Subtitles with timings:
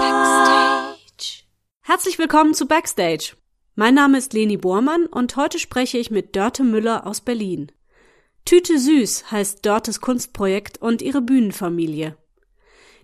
[0.00, 1.44] Backstage.
[1.82, 3.34] Herzlich willkommen zu Backstage.
[3.74, 7.70] Mein Name ist Leni Bormann und heute spreche ich mit Dörte Müller aus Berlin.
[8.46, 12.16] Tüte Süß heißt Dörtes Kunstprojekt und ihre Bühnenfamilie.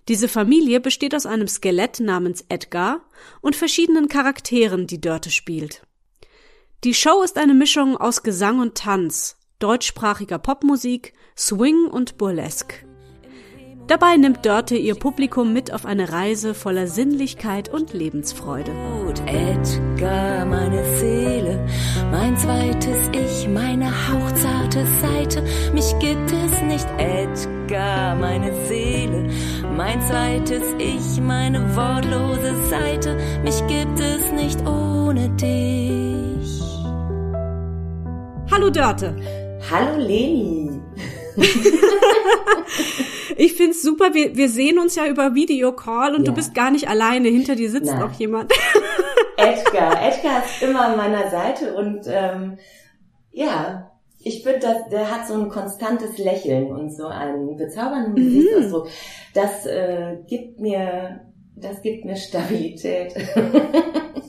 [0.09, 3.03] Diese Familie besteht aus einem Skelett namens Edgar
[3.43, 5.87] und verschiedenen Charakteren, die Dörte spielt.
[6.85, 12.87] Die Show ist eine Mischung aus Gesang und Tanz, deutschsprachiger Popmusik, Swing und Burlesque.
[13.87, 18.73] Dabei nimmt Dörte ihr Publikum mit auf eine Reise voller Sinnlichkeit und Lebensfreude.
[19.27, 21.67] Edgar, meine Seele,
[22.11, 25.43] mein zweites Ich, meine hauchzarte Seite.
[25.75, 29.29] Mich gibt es nicht, Edgar, meine Seele,
[29.77, 33.19] mein zweites Ich, meine wortlose Seite.
[33.43, 36.63] Mich gibt es nicht ohne dich.
[38.51, 39.15] Hallo Dörte.
[39.71, 40.84] Hallo Leni.
[43.37, 44.15] ich find's super.
[44.15, 46.31] Wir, wir sehen uns ja über Videocall und Ja.
[46.31, 47.29] du bist gar nicht alleine.
[47.29, 48.01] Hinter dir sitzt Nein.
[48.01, 48.53] noch jemand.
[49.37, 50.01] Edgar.
[50.03, 52.59] Edgar ist immer an meiner Seite und ähm,
[53.33, 58.89] ja, ich finde, dass der hat so ein konstantes Lächeln und so einen bezaubernden Gesichtsausdruck.
[59.35, 61.21] Das äh, gibt mir,
[61.57, 63.15] das gibt mir Stabilität.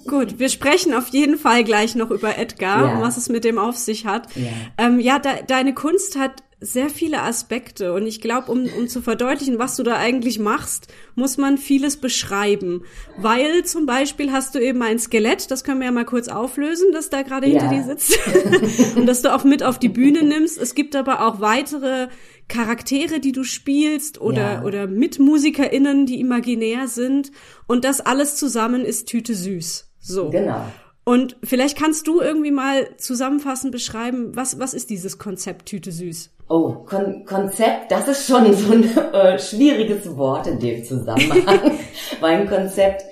[0.07, 2.93] Gut, wir sprechen auf jeden Fall gleich noch über Edgar Ja.
[2.95, 4.27] und was es mit dem auf sich hat.
[4.35, 4.49] Ja.
[4.77, 9.01] Ähm, ja, de deine Kunst hat sehr viele Aspekte und ich glaube, um, um zu
[9.01, 12.83] verdeutlichen, was du da eigentlich machst, muss man vieles beschreiben.
[13.17, 16.87] Weil zum Beispiel hast du eben ein Skelett, das können wir ja mal kurz auflösen,
[16.93, 17.73] das da gerade hinter Ja.
[17.73, 18.17] dir sitzt
[18.95, 20.57] und das du auch mit auf die Bühne nimmst.
[20.57, 22.07] Es gibt aber auch weitere
[22.47, 24.63] Charaktere, die du spielst oder, Ja.
[24.63, 27.31] oder MitmusikerInnen, die imaginär sind
[27.67, 29.89] und das alles zusammen ist Tüte süß.
[29.99, 30.29] So.
[30.29, 30.65] Genau.
[31.03, 36.31] Und vielleicht kannst du irgendwie mal zusammenfassend beschreiben, was, was ist dieses Konzept Tüte süß?
[36.47, 38.83] Oh, Kon Konzept, das ist schon so ein
[39.13, 41.71] äh, schwieriges Wort in dem Zusammenhang,
[42.19, 43.03] weil ein Konzept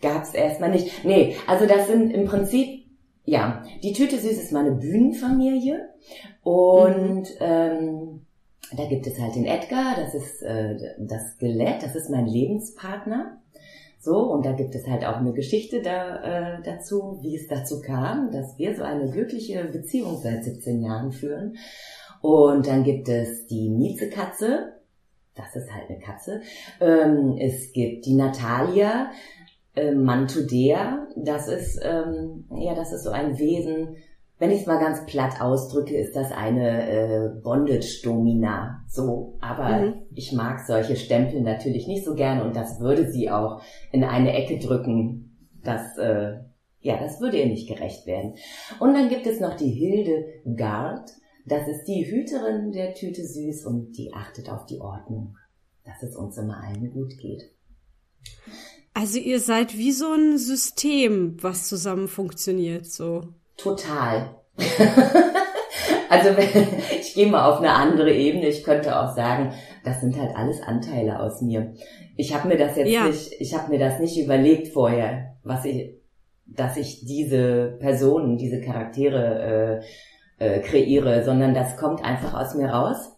[0.00, 1.04] gab es erstmal nicht.
[1.04, 2.84] Nee, also das sind im Prinzip,
[3.24, 5.88] ja, die Tüte Süß ist meine Bühnenfamilie
[6.42, 8.26] und ähm,
[8.76, 13.38] da gibt es halt den Edgar, das ist äh, das Skelett, das ist mein Lebenspartner.
[14.04, 17.80] So, und da gibt es halt auch eine Geschichte da, äh, dazu, wie es dazu
[17.80, 21.56] kam, dass wir so eine glückliche Beziehung seit 17 Jahren führen.
[22.22, 24.80] Und dann gibt es die Miezekatze,
[25.34, 26.40] das ist halt eine Katze.
[26.80, 29.10] Ähm, es gibt die Natalia,
[29.74, 33.96] äh, Mantudea, das ist, ähm, ja, das ist so ein Wesen,
[34.38, 38.84] wenn ich es mal ganz platt ausdrücke, ist das eine äh, Bondage-Domina.
[38.88, 39.94] So, aber Mhm.
[40.14, 43.62] ich mag solche Stempel natürlich nicht so gerne und das würde sie auch
[43.92, 45.48] in eine Ecke drücken.
[45.64, 46.38] Das, äh,
[46.80, 48.34] ja, das würde ihr nicht gerecht werden.
[48.80, 50.24] Und dann gibt es noch die Hilde
[50.56, 51.08] Gard.
[51.44, 55.36] Das ist die Hüterin der Tüte Süß und die achtet auf die Ordnung,
[55.84, 57.50] dass es uns immer allen gut geht.
[58.94, 63.22] Also ihr seid wie so ein System, was zusammen funktioniert, so.
[63.56, 64.36] Total.
[66.08, 66.68] also wenn,
[67.00, 68.46] ich gehe mal auf eine andere Ebene.
[68.48, 69.52] Ich könnte auch sagen,
[69.84, 71.74] das sind halt alles Anteile aus mir.
[72.16, 73.06] Ich habe mir das jetzt Ja.
[73.06, 75.94] nicht, ich habe mir das nicht überlegt vorher, was ich,
[76.46, 79.84] dass ich diese Personen, diese Charaktere äh,
[80.42, 83.12] äh, kreiere, sondern das kommt einfach aus mir raus.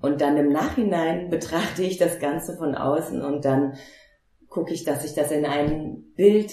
[0.00, 3.74] Und dann im Nachhinein betrachte ich das Ganze von außen und dann
[4.48, 6.52] gucke ich, dass ich das in ein Bild,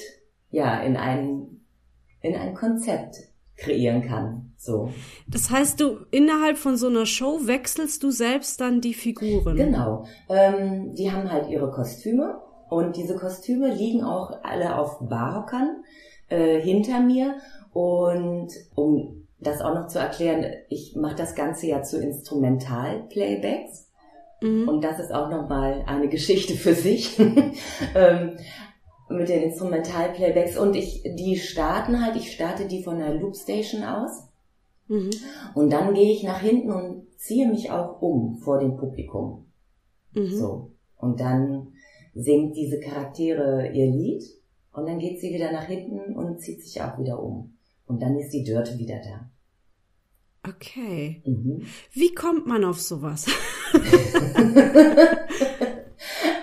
[0.50, 1.62] ja, in ein,
[2.22, 3.16] in ein Konzept
[3.58, 4.54] kreieren kann.
[4.58, 4.92] So.
[5.28, 9.56] Das heißt, du innerhalb von so einer Show wechselst du selbst dann die Figuren.
[9.56, 10.06] Genau.
[10.30, 15.84] Ähm, die haben halt ihre Kostüme und diese Kostüme liegen auch alle auf Barhockern
[16.30, 17.36] äh, hinter mir.
[17.74, 23.90] Und um das auch noch zu erklären, ich mache das Ganze ja zu Instrumental-Playbacks.
[24.42, 24.70] Mhm.
[24.70, 27.20] Und das ist auch nochmal eine Geschichte für sich.
[27.96, 28.38] ähm,
[29.10, 30.58] mit den Instrumental-Playbacks.
[30.58, 34.30] Und ich, die starten halt, ich starte die von der Loopstation aus.
[34.88, 35.10] Mhm.
[35.54, 39.48] Und dann gehe ich nach hinten und ziehe mich auch um vor dem Publikum.
[40.14, 40.32] Mhm.
[40.32, 40.72] So.
[40.98, 41.74] Und dann
[42.14, 44.24] singt diese Charaktere ihr Lied
[44.74, 47.58] und dann geht sie wieder nach hinten und zieht sich auch wieder um.
[47.88, 49.31] Und dann ist die Dörte wieder da.
[50.48, 51.22] Okay.
[51.26, 51.68] Mhm.
[51.94, 53.28] Wie kommt man auf sowas?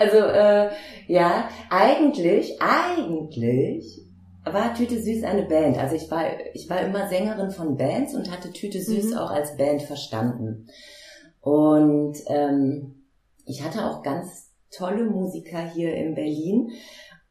[0.00, 0.70] Also, äh,
[1.08, 4.00] ja, eigentlich, eigentlich
[4.44, 5.76] war Tüte Süß eine Band.
[5.76, 6.24] Also ich war,
[6.54, 9.18] ich war immer Sängerin von Bands und hatte Tüte Süß Mhm.
[9.18, 10.68] auch als Band verstanden.
[11.40, 13.04] Und ähm,
[13.44, 16.70] ich hatte auch ganz tolle Musiker hier in Berlin.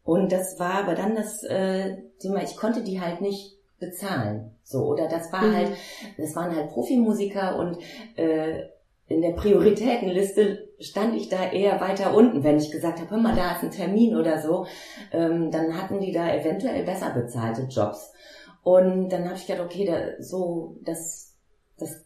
[0.03, 4.51] Und das war aber dann das äh, Thema, ich konnte die halt nicht bezahlen.
[4.63, 5.55] So, oder das war Mhm.
[5.55, 5.71] halt,
[6.17, 7.77] das waren halt Profimusiker und
[8.15, 8.63] äh,
[9.07, 13.35] in der Prioritätenliste stand ich da eher weiter unten, wenn ich gesagt habe, hör mal,
[13.35, 14.65] da ist ein Termin oder so,
[15.11, 18.11] ähm, dann hatten die da eventuell besser bezahlte Jobs.
[18.63, 21.33] Und dann habe ich gedacht, okay, da, so, das,
[21.79, 22.03] das,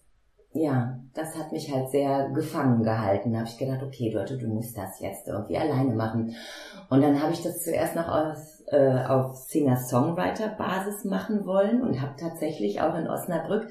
[0.54, 3.34] ja, das hat mich halt sehr gefangen gehalten.
[3.34, 6.36] Da habe ich gedacht, okay, Leute, du musst das jetzt irgendwie alleine machen.
[6.90, 12.14] Und dann habe ich das zuerst noch aus, äh, auf Singer-Songwriter-Basis machen wollen und habe
[12.18, 13.68] tatsächlich auch in Osnabrück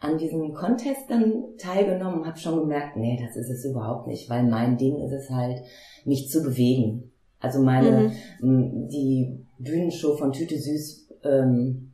[0.00, 4.44] an diesem Contest dann teilgenommen, habe schon gemerkt, nee, das ist es überhaupt nicht, weil
[4.44, 5.60] mein Ding ist es halt,
[6.04, 7.10] mich zu bewegen.
[7.40, 8.88] Also meine, mhm.
[8.88, 11.92] die Bühnenshow von Tüte Süß, ähm,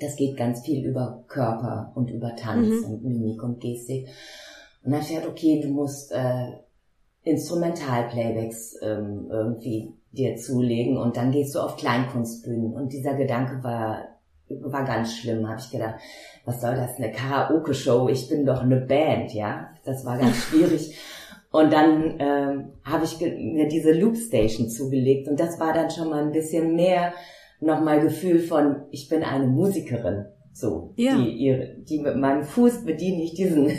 [0.00, 2.94] das geht ganz viel über Körper und über Tanz mhm.
[2.94, 4.08] und Mimik und Gestik.
[4.82, 6.52] Und dann habe ich gedacht, okay, du musst äh,
[7.24, 12.72] Instrumentalplaybacks ähm, irgendwie dir zulegen und dann gehst du auf Kleinkunstbühnen.
[12.72, 14.14] Und dieser Gedanke war
[14.48, 15.94] war ganz schlimm, habe ich gedacht,
[16.44, 20.96] was soll das, eine Karaoke-Show, ich bin doch eine Band, ja, das war ganz schwierig.
[21.50, 26.22] Und dann ähm, habe ich mir diese Loopstation zugelegt und das war dann schon mal
[26.22, 27.14] ein bisschen mehr
[27.60, 30.26] nochmal Gefühl von, ich bin eine Musikerin.
[30.52, 31.16] So, ja.
[31.16, 33.72] die, ihre, die mit meinem Fuß bediene ich diesen,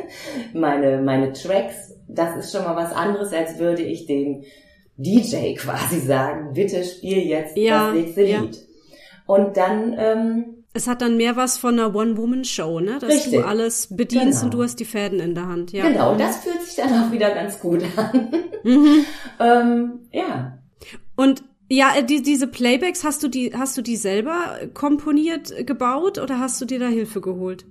[0.52, 1.94] meine, meine Tracks.
[2.06, 4.42] Das ist schon mal was anderes, als würde ich dem
[4.98, 8.40] DJ quasi sagen, bitte spiel jetzt ja, das nächste ja.
[8.40, 8.58] Lied.
[9.26, 9.94] Und dann.
[9.96, 12.98] Ähm, es hat dann mehr was von einer One-Woman-Show, ne?
[13.00, 13.40] Dass richtig.
[13.40, 14.44] du alles bedienst genau.
[14.44, 15.72] und du hast die Fäden in der Hand.
[15.72, 15.88] Ja.
[15.88, 18.28] Genau, das fühlt sich dann auch wieder ganz gut an.
[18.64, 19.04] Mhm.
[19.40, 20.58] ähm, ja.
[21.16, 26.18] Und ja, äh, die, diese Playbacks, hast du die, hast du die selber komponiert, gebaut
[26.18, 27.66] oder hast du dir da Hilfe geholt?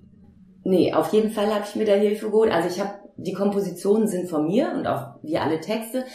[0.64, 2.52] Nee, auf jeden Fall habe ich mir da Hilfe geholt.
[2.52, 6.06] Also ich habe, die Kompositionen sind von mir und auch wie alle Texte,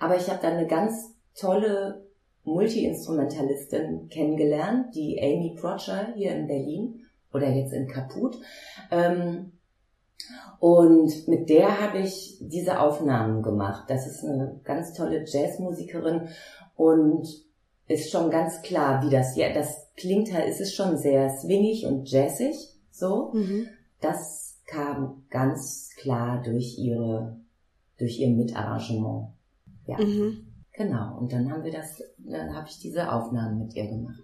[0.00, 2.04] aber ich habe dann eine ganz tolle
[2.44, 8.38] Multi-Instrumentalistin kennengelernt, die Amy Protcher hier in Berlin oder jetzt in Kaput.
[8.90, 9.52] Ähm,
[10.58, 13.84] und mit der habe ich diese Aufnahmen gemacht.
[13.88, 16.28] Das ist eine ganz tolle Jazzmusikerin
[16.76, 17.26] und
[17.88, 21.86] ist schon ganz klar, wie das, ja, das klingt halt, ist es schon sehr swingig
[21.86, 22.56] und jazzig,
[22.90, 23.32] so.
[23.32, 23.68] Mhm.
[24.00, 27.36] Das kam ganz klar durch ihre,
[27.98, 29.28] durch ihr Mitarrangement.
[29.90, 30.04] Ja.
[30.04, 30.46] Mhm.
[30.72, 34.22] Genau, und dann haben wir das, dann habe ich diese Aufnahmen mit ihr gemacht.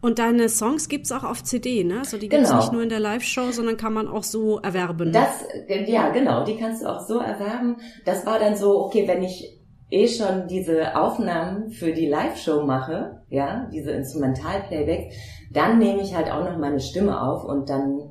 [0.00, 2.00] Und deine Songs gibt's auch auf CD, ne?
[2.00, 2.60] Also die gibt's genau.
[2.60, 5.12] nicht nur in der Live-Show, sondern kann man auch so erwerben.
[5.12, 7.76] Das, ja, genau, die kannst du auch so erwerben.
[8.04, 13.22] Das war dann so, okay, wenn ich eh schon diese Aufnahmen für die Live-Show mache,
[13.30, 15.12] ja, diese Instrumental-Playback,
[15.52, 18.10] dann nehme ich halt auch noch meine Stimme auf und dann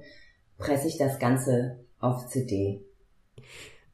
[0.58, 2.84] presse ich das Ganze auf CD.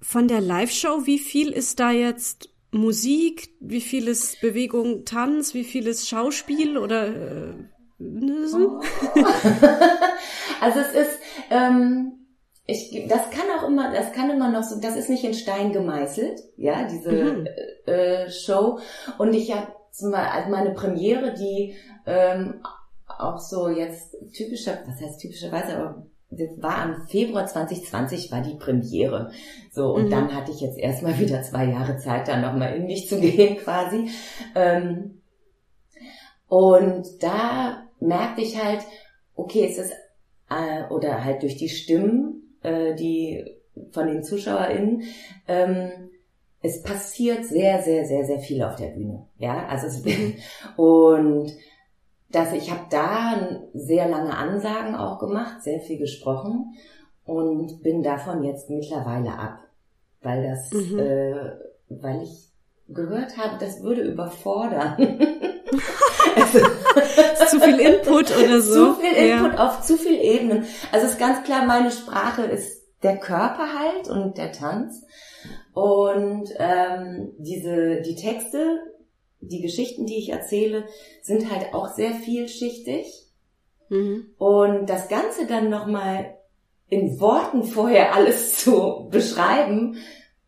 [0.02, 5.64] Von der Live-Show, wie viel ist da jetzt Musik, wie viel ist Bewegung, Tanz, wie
[5.64, 7.54] viel ist Schauspiel oder äh,
[8.00, 8.82] oh.
[10.62, 11.20] Also es ist,
[11.50, 12.20] ähm,
[12.66, 15.72] ich, das kann auch immer, das kann immer noch so, das ist nicht in Stein
[15.72, 17.48] gemeißelt, ja, diese mhm.
[17.86, 18.80] äh, Show.
[19.18, 19.74] Und ich habe
[20.14, 21.76] also meine Premiere, die
[22.06, 22.62] ähm,
[23.08, 28.56] auch so jetzt typischer, was heißt typischerweise, aber das war am Februar 2020 war die
[28.56, 29.32] Premiere.
[29.72, 30.10] So, und mhm.
[30.12, 33.58] dann hatte ich jetzt erstmal wieder zwei Jahre Zeit, da nochmal in mich zu gehen
[33.58, 34.10] quasi.
[34.56, 35.22] Ähm,
[36.48, 38.82] und da merkte ich halt,
[39.36, 39.94] okay, es ist,
[40.50, 43.46] äh, oder halt durch die Stimmen, äh, die
[43.92, 45.04] von den ZuschauerInnen,
[45.48, 45.92] ähm,
[46.62, 49.26] es passiert sehr, sehr, sehr, sehr viel auf der Bühne.
[49.38, 50.36] Ja, also es, mhm.
[50.76, 51.54] und
[52.32, 56.76] dass ich habe da sehr lange Ansagen auch gemacht, sehr viel gesprochen
[57.26, 59.60] und bin davon jetzt mittlerweile ab,
[60.22, 61.00] weil das, mhm.
[61.00, 61.52] äh,
[61.90, 62.50] weil ich
[62.88, 64.98] gehört habe, das würde überfordern.
[66.36, 66.60] also,
[67.48, 68.94] zu viel Input oder so.
[68.94, 69.68] Zu viel Input ja.
[69.68, 70.66] auf zu viel Ebenen.
[70.92, 75.06] Also es ist ganz klar, meine Sprache ist der Körper halt und der Tanz.
[75.74, 78.80] Und ähm, diese die Texte
[79.42, 80.86] die Geschichten, die ich erzähle,
[81.22, 83.26] sind halt auch sehr vielschichtig.
[83.90, 84.28] Mhm.
[84.38, 86.36] Und das Ganze dann nochmal
[86.90, 89.98] in Worten vorher alles zu beschreiben,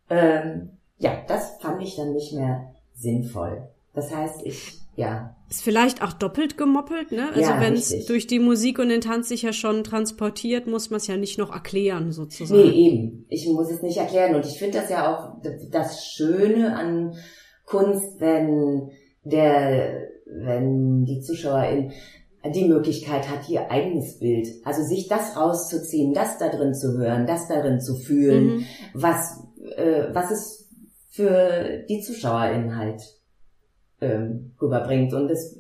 [0.10, 3.67] ähm, ja, das fand ich dann nicht mehr sinnvoll.
[3.93, 5.36] Das heißt, ich, ja.
[5.50, 7.29] Ist vielleicht auch doppelt gemoppelt, ne?
[7.29, 10.91] Also ja, wenn es durch die Musik und den Tanz sich ja schon transportiert, muss
[10.91, 12.62] man es ja nicht noch erklären, sozusagen.
[12.62, 13.25] Nee, eben.
[13.29, 14.36] Ich muss es nicht erklären.
[14.36, 17.17] Und ich finde das ja auch das Schöne an
[17.71, 18.91] Kunst, wenn
[19.23, 21.91] der, wenn die Zuschauerin
[22.53, 27.27] die Möglichkeit hat, ihr eigenes Bild, also sich das rauszuziehen, das da drin zu hören,
[27.27, 28.65] das darin zu fühlen, mhm.
[28.93, 30.69] was, äh, was es
[31.09, 33.01] für die Zuschauerin halt
[34.01, 35.13] ähm, rüberbringt.
[35.13, 35.55] Und das,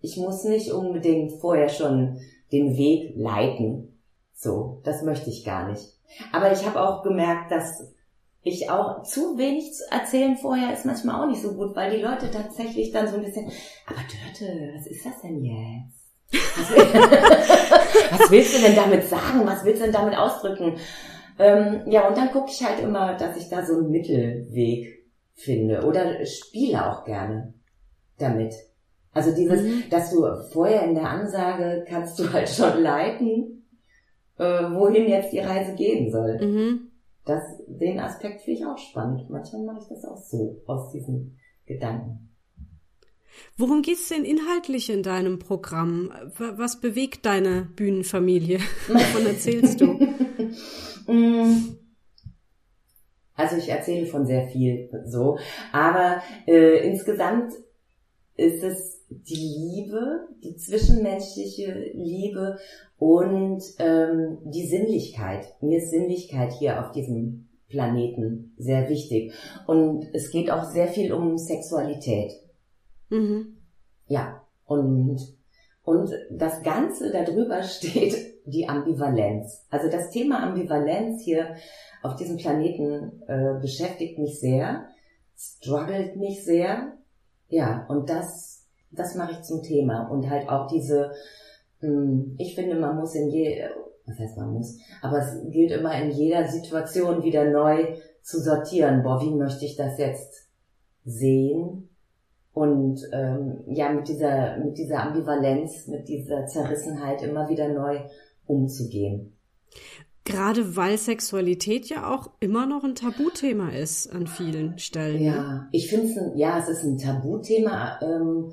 [0.00, 2.18] ich muss nicht unbedingt vorher schon
[2.52, 3.98] den Weg leiten.
[4.34, 5.98] So, das möchte ich gar nicht.
[6.32, 7.94] Aber ich habe auch gemerkt, dass
[8.42, 12.02] ich auch zu wenig zu erzählen vorher ist manchmal auch nicht so gut, weil die
[12.02, 13.50] Leute tatsächlich dann so ein bisschen,
[13.86, 16.02] aber Dörte, was ist das denn jetzt?
[16.32, 19.44] Was, willst du denn damit sagen?
[19.44, 20.78] Was willst du denn damit ausdrücken?
[21.38, 25.84] Ähm, ja, und dann gucke ich halt immer, dass ich da so einen Mittelweg finde
[25.84, 27.52] oder spiele auch gerne
[28.18, 28.54] damit.
[29.12, 29.84] Also dieses, mhm.
[29.90, 33.66] dass du vorher in der Ansage kannst du halt schon leiten,
[34.38, 36.38] äh, wohin jetzt die Reise gehen soll.
[36.40, 36.91] Mhm.
[37.24, 39.30] Das, den Aspekt finde ich auch spannend.
[39.30, 42.32] Manchmal mache ich das auch so, aus diesen Gedanken.
[43.56, 46.12] Worum geht's denn inhaltlich in deinem Programm?
[46.36, 48.58] Was bewegt deine Bühnenfamilie?
[48.88, 49.98] Wovon erzählst du?
[51.06, 51.76] Mm.
[53.34, 55.38] also ich erzähle von sehr viel so,
[55.72, 57.54] aber äh, insgesamt
[58.36, 62.58] ist es die Liebe, die zwischenmenschliche Liebe
[63.02, 65.60] und ähm, die Sinnlichkeit.
[65.60, 69.32] Mir ist Sinnlichkeit hier auf diesem Planeten sehr wichtig.
[69.66, 72.30] Und es geht auch sehr viel um Sexualität.
[73.10, 73.56] Mhm.
[74.06, 75.18] Ja, und,
[75.82, 78.14] und das Ganze darüber steht
[78.46, 79.66] die Ambivalenz.
[79.68, 81.56] Also das Thema Ambivalenz hier
[82.04, 84.86] auf diesem Planeten äh, beschäftigt mich sehr,
[85.36, 86.92] struggelt mich sehr.
[87.48, 90.06] Ja, und das, das mache ich zum Thema.
[90.08, 91.10] Und halt auch diese,
[92.38, 93.64] ich finde, man muss in je,
[94.06, 99.02] was heißt man muss, aber es gilt immer in jeder Situation wieder neu zu sortieren.
[99.02, 100.48] Boah, wie möchte ich das jetzt
[101.04, 101.88] sehen?
[102.52, 108.00] Und ähm, ja, mit dieser, mit dieser Ambivalenz, mit dieser Zerrissenheit immer wieder neu
[108.46, 109.36] umzugehen.
[110.24, 115.20] Gerade weil Sexualität ja auch immer noch ein Tabuthema ist an vielen Stellen.
[115.20, 115.26] Ne?
[115.26, 118.52] Ja, ich finde es ein, ja, es ist ein Tabuthema, ähm,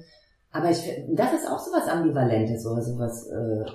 [0.51, 0.79] aber ich
[1.09, 3.65] das ist auch sowas Ambivalentes oder sowas, äh,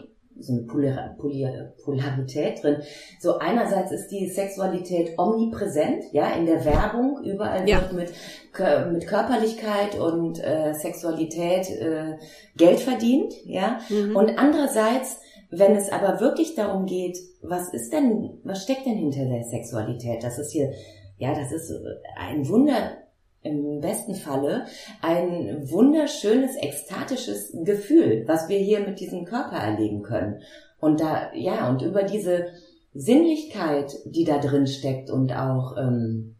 [0.40, 2.78] so eine Polar, Polar, Polarität drin.
[3.20, 7.80] So einerseits ist die Sexualität omnipräsent, ja, in der Werbung, überall ja.
[7.80, 12.18] wird mit, mit Körperlichkeit und äh, Sexualität äh,
[12.56, 13.78] Geld verdient, ja.
[13.88, 14.16] Mhm.
[14.16, 15.18] Und andererseits
[15.58, 20.22] wenn es aber wirklich darum geht, was ist denn, was steckt denn hinter der Sexualität?
[20.22, 20.72] Das ist hier,
[21.18, 21.72] ja, das ist
[22.16, 22.96] ein Wunder,
[23.44, 24.64] im besten Falle
[25.00, 30.40] ein wunderschönes, ekstatisches Gefühl, was wir hier mit diesem Körper erleben können.
[30.80, 32.46] Und da, ja, und über diese
[32.94, 36.36] Sinnlichkeit, die da drin steckt und auch, ähm,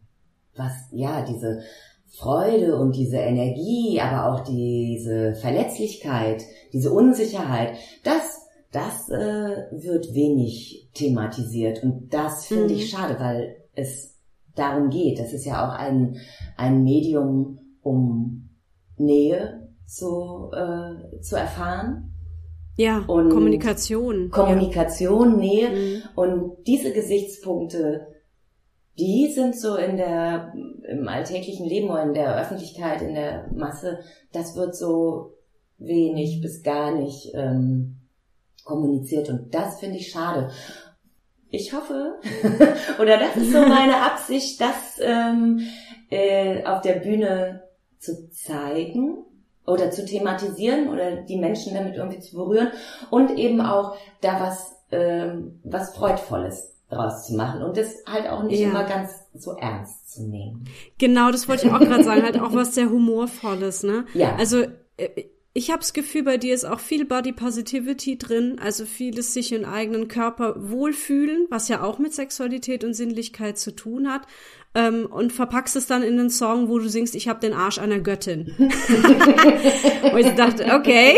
[0.55, 1.61] was, ja, diese
[2.07, 6.43] Freude und diese Energie, aber auch diese Verletzlichkeit,
[6.73, 8.41] diese Unsicherheit, das
[8.75, 12.79] das äh, wird wenig thematisiert und das finde mhm.
[12.79, 14.14] ich schade, weil es
[14.55, 15.19] darum geht.
[15.19, 16.17] Das ist ja auch ein,
[16.57, 18.49] ein Medium, um
[18.97, 22.11] Nähe zu, äh, zu erfahren.
[22.77, 24.31] Ja, und Kommunikation.
[24.31, 25.37] Kommunikation, ja.
[25.37, 25.69] Nähe.
[25.69, 26.01] Mhm.
[26.15, 28.07] Und diese Gesichtspunkte,
[28.97, 30.53] die sind so in der,
[30.89, 33.99] im alltäglichen Leben oder in der Öffentlichkeit, in der Masse,
[34.31, 35.33] das wird so
[35.77, 37.97] wenig bis gar nicht ähm,
[38.63, 40.49] kommuniziert und das finde ich schade.
[41.55, 42.19] Ich hoffe,
[42.99, 45.61] oder das ist so meine Absicht, das ähm,
[46.09, 47.63] äh, auf der Bühne
[47.99, 49.25] zu zeigen
[49.65, 52.71] oder zu thematisieren oder die Menschen damit irgendwie zu berühren
[53.09, 58.43] und eben auch da was, ähm, was Freudvolles draus zu machen und das halt auch
[58.43, 58.69] nicht ja.
[58.69, 60.65] immer ganz so ernst zu nehmen.
[60.99, 64.05] Genau, das wollte ich auch gerade sagen, halt auch was sehr humorvolles, ne?
[64.13, 64.35] Ja.
[64.35, 64.65] Also
[64.97, 65.23] äh,
[65.57, 69.53] ich habe das Gefühl, bei dir ist auch viel Body Positivity drin, also vieles sich
[69.53, 74.23] im eigenen Körper wohlfühlen, was ja auch mit Sexualität und Sinnlichkeit zu tun hat.
[74.73, 77.79] Ähm, und verpackst es dann in einen Song, wo du singst, ich habe den Arsch
[77.79, 78.53] einer Göttin.
[78.59, 81.15] und ich dachte, okay.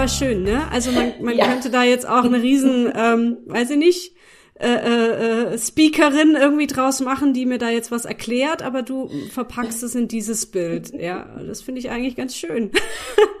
[0.00, 0.62] Aber schön, ne?
[0.72, 1.46] Also man, man ja.
[1.46, 4.14] könnte da jetzt auch eine riesen, ähm, weiß ich nicht,
[4.54, 9.10] äh, äh, äh, Speakerin irgendwie draus machen, die mir da jetzt was erklärt, aber du
[9.30, 10.94] verpackst es in dieses Bild.
[10.94, 12.70] Ja, das finde ich eigentlich ganz schön.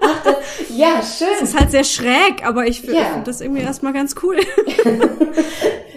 [0.02, 0.36] Ach, das,
[0.76, 1.28] ja, schön.
[1.32, 3.22] Es ist halt sehr schräg, aber ich finde ja.
[3.24, 4.36] das irgendwie erstmal ganz cool.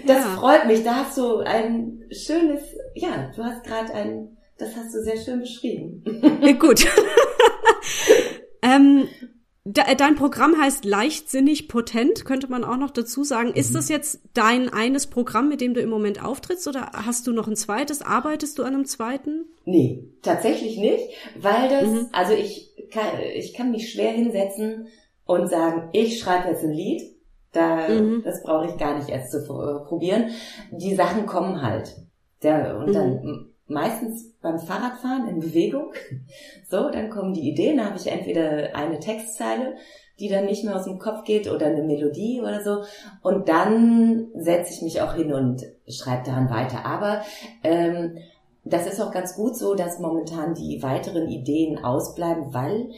[0.06, 0.36] das ja.
[0.38, 0.82] freut mich.
[0.82, 2.62] Da hast du ein schönes,
[2.94, 6.02] ja, du hast gerade ein, das hast du sehr schön beschrieben.
[6.58, 6.86] Gut.
[8.62, 9.33] ähm, äh,
[9.64, 13.48] dein Programm heißt leichtsinnig potent, könnte man auch noch dazu sagen.
[13.48, 13.54] Mhm.
[13.54, 17.32] Ist das jetzt dein eines Programm, mit dem du im Moment auftrittst oder hast du
[17.32, 18.02] noch ein zweites?
[18.02, 19.46] Arbeitest du an einem zweiten?
[19.64, 22.08] Nee, tatsächlich nicht, weil das, mhm.
[22.12, 24.88] also ich kann, ich kann mich schwer hinsetzen
[25.24, 27.02] und sagen, ich schreibe jetzt ein Lied.
[27.52, 28.22] Da, mhm.
[28.24, 30.30] das brauche ich gar nicht erst zu äh, probieren.
[30.72, 31.96] Die Sachen kommen halt.
[32.42, 35.92] Der, und dann mhm meistens beim Fahrradfahren in Bewegung.
[36.70, 39.76] So, dann kommen die Ideen, da habe ich entweder eine Textzeile,
[40.18, 42.82] die dann nicht mehr aus dem Kopf geht oder eine Melodie oder so.
[43.22, 46.84] Und dann setze ich mich auch hin und schreibe daran weiter.
[46.84, 47.22] Aber
[47.62, 48.16] ähm,
[48.64, 52.90] das ist auch ganz gut so, dass momentan die weiteren Ideen ausbleiben, weil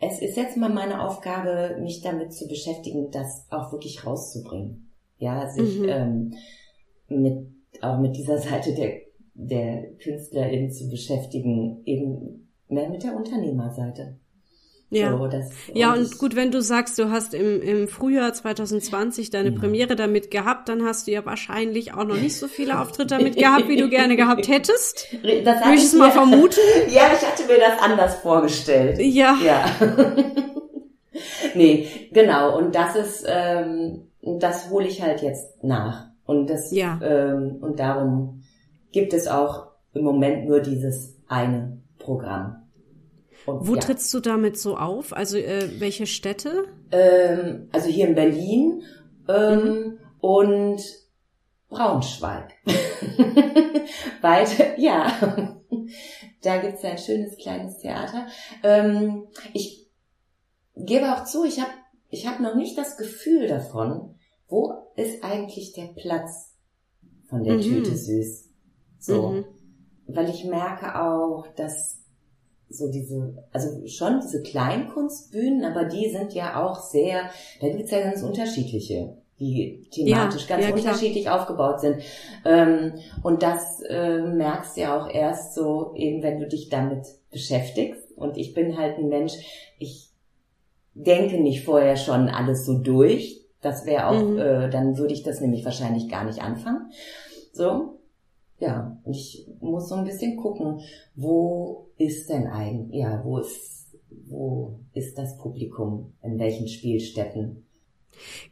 [0.00, 4.90] es ist jetzt mal meine Aufgabe, mich damit zu beschäftigen, das auch wirklich rauszubringen.
[5.18, 5.88] Ja, sich mhm.
[5.88, 6.34] ähm,
[7.08, 7.46] mit
[7.80, 9.04] auch mit dieser Seite der
[9.34, 14.16] der Künstlerin zu beschäftigen, eben mehr mit der Unternehmerseite.
[14.90, 18.32] Ja, so, das, ja und, und gut, wenn du sagst, du hast im, im Frühjahr
[18.32, 19.58] 2020 deine ja.
[19.58, 23.36] Premiere damit gehabt, dann hast du ja wahrscheinlich auch noch nicht so viele Auftritte damit
[23.36, 25.08] gehabt, wie du gerne gehabt hättest.
[25.12, 26.60] Das Würde ich es mal vermuten?
[26.90, 29.00] Ja, ich hatte mir das anders vorgestellt.
[29.00, 29.36] Ja.
[29.44, 29.64] Ja.
[31.54, 32.56] nee, genau.
[32.56, 36.06] Und das ist, ähm, das hole ich halt jetzt nach.
[36.24, 37.00] Und das, ja.
[37.02, 38.43] ähm, und darum
[38.94, 42.62] gibt es auch im Moment nur dieses eine Programm.
[43.44, 43.80] Und, Wo ja.
[43.80, 45.12] trittst du damit so auf?
[45.12, 46.64] Also äh, welche Städte?
[46.92, 48.82] Ähm, also hier in Berlin
[49.28, 49.98] ähm, mhm.
[50.20, 50.80] und
[51.68, 52.52] Braunschweig.
[54.22, 55.58] Weiter, ja.
[56.42, 58.28] da gibt's ja ein schönes kleines Theater.
[58.62, 59.90] Ähm, ich
[60.76, 61.72] gebe auch zu, ich habe
[62.10, 64.14] ich hab noch nicht das Gefühl davon,
[64.46, 66.54] wo ist eigentlich der Platz
[67.28, 67.62] von der mhm.
[67.62, 68.43] Tüte süß.
[69.04, 69.28] So.
[69.28, 69.44] Mhm.
[70.06, 71.98] Weil ich merke auch, dass
[72.68, 77.30] so diese, also schon diese Kleinkunstbühnen, aber die sind ja auch sehr,
[77.60, 82.02] da gibt's ja ganz unterschiedliche, die thematisch ja, ganz ja, unterschiedlich aufgebaut sind.
[82.44, 87.06] Ähm, und das äh, merkst du ja auch erst so eben, wenn du dich damit
[87.30, 88.12] beschäftigst.
[88.16, 89.34] Und ich bin halt ein Mensch,
[89.78, 90.10] ich
[90.94, 93.40] denke nicht vorher schon alles so durch.
[93.60, 94.38] Das wäre auch, mhm.
[94.38, 96.90] äh, dann würde ich das nämlich wahrscheinlich gar nicht anfangen.
[97.52, 97.98] So
[98.64, 100.80] ja, ich muss so ein bisschen gucken,
[101.14, 103.96] wo ist denn eigentlich, ja, wo ist,
[104.26, 107.66] wo ist das Publikum, in welchen Spielstätten?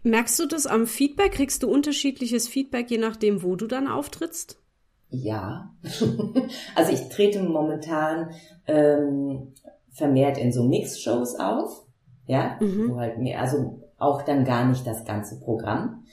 [0.03, 1.33] Merkst du das am Feedback?
[1.33, 4.61] Kriegst du unterschiedliches Feedback, je nachdem, wo du dann auftrittst?
[5.09, 5.75] Ja,
[6.75, 8.31] also ich trete momentan
[8.67, 9.53] ähm,
[9.91, 11.87] vermehrt in so Mix-Shows auf,
[12.27, 12.91] ja, mhm.
[12.91, 16.05] wo halt mir, also auch dann gar nicht das ganze Programm,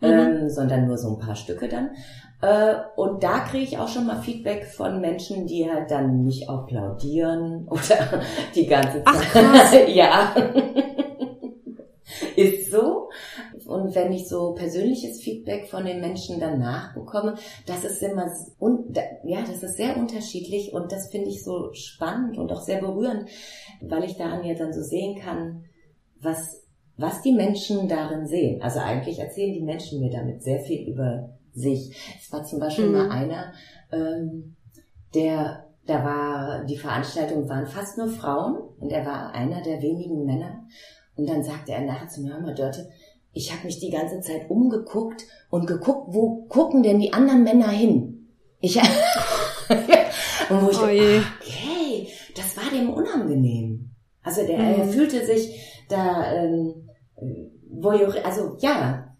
[0.00, 0.08] mhm.
[0.08, 1.90] ähm, sondern nur so ein paar Stücke dann.
[2.42, 6.50] Äh, und da kriege ich auch schon mal Feedback von Menschen, die halt dann nicht
[6.50, 8.20] applaudieren oder
[8.54, 9.06] die ganze Zeit.
[9.06, 10.34] Ach, ja.
[12.36, 13.08] Ist so.
[13.66, 18.26] Und wenn ich so persönliches Feedback von den Menschen danach bekomme, das ist immer,
[19.24, 23.28] ja, das ist sehr unterschiedlich und das finde ich so spannend und auch sehr berührend,
[23.80, 25.64] weil ich daran ja dann so sehen kann,
[26.20, 28.60] was, was die Menschen darin sehen.
[28.62, 31.94] Also eigentlich erzählen die Menschen mir damit sehr viel über sich.
[32.20, 32.92] Es war zum Beispiel mhm.
[32.92, 33.52] mal einer,
[33.92, 34.56] ähm,
[35.14, 40.24] der, da war, die Veranstaltung waren fast nur Frauen und er war einer der wenigen
[40.24, 40.64] Männer.
[41.16, 42.88] Und dann sagte er nachher zu mir, hör mal, Dörte,
[43.32, 47.68] ich habe mich die ganze Zeit umgeguckt und geguckt, wo gucken denn die anderen Männer
[47.68, 48.28] hin?
[48.60, 48.76] Ich,
[50.50, 50.84] und wo ich, oh
[51.40, 53.90] okay, das war dem unangenehm.
[54.22, 54.80] Also der, mhm.
[54.80, 56.88] er fühlte sich da, ähm,
[57.70, 59.11] voyeur, also ja,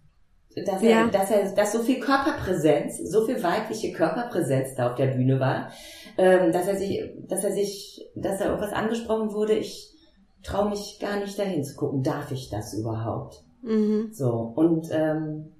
[0.66, 1.06] dass er, ja.
[1.08, 5.70] dass er, dass so viel Körperpräsenz, so viel weibliche Körperpräsenz da auf der Bühne war,
[6.18, 9.90] ähm, dass er sich, dass er sich, dass er irgendwas angesprochen wurde, ich
[10.42, 13.44] traue mich gar nicht dahin zu gucken, darf ich das überhaupt?
[13.62, 14.10] Mhm.
[14.12, 15.52] So, und ähm,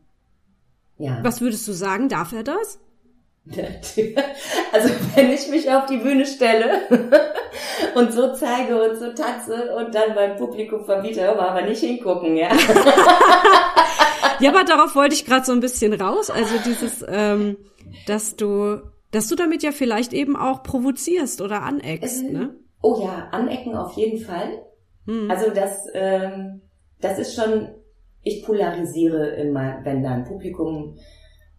[0.99, 1.21] ja.
[1.23, 2.79] Was würdest du sagen, darf er das?
[4.73, 6.83] Also wenn ich mich auf die Bühne stelle
[7.95, 12.51] und so zeige und so tanze und dann beim Publikum verbiete, aber nicht hingucken, ja.
[14.41, 16.31] ja, aber darauf wollte ich gerade so ein bisschen raus.
[16.31, 17.59] Also dieses, ähm,
[18.07, 22.55] dass du, dass du damit ja vielleicht eben auch provozierst oder aneckst, ähm, ne?
[22.81, 24.65] Oh ja, anecken auf jeden Fall.
[25.07, 25.31] Hm.
[25.31, 26.63] Also das, ähm,
[27.01, 27.75] das ist schon,
[28.23, 30.97] ich polarisiere immer, wenn da ein Publikum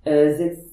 [0.03, 0.72] äh, sitzt,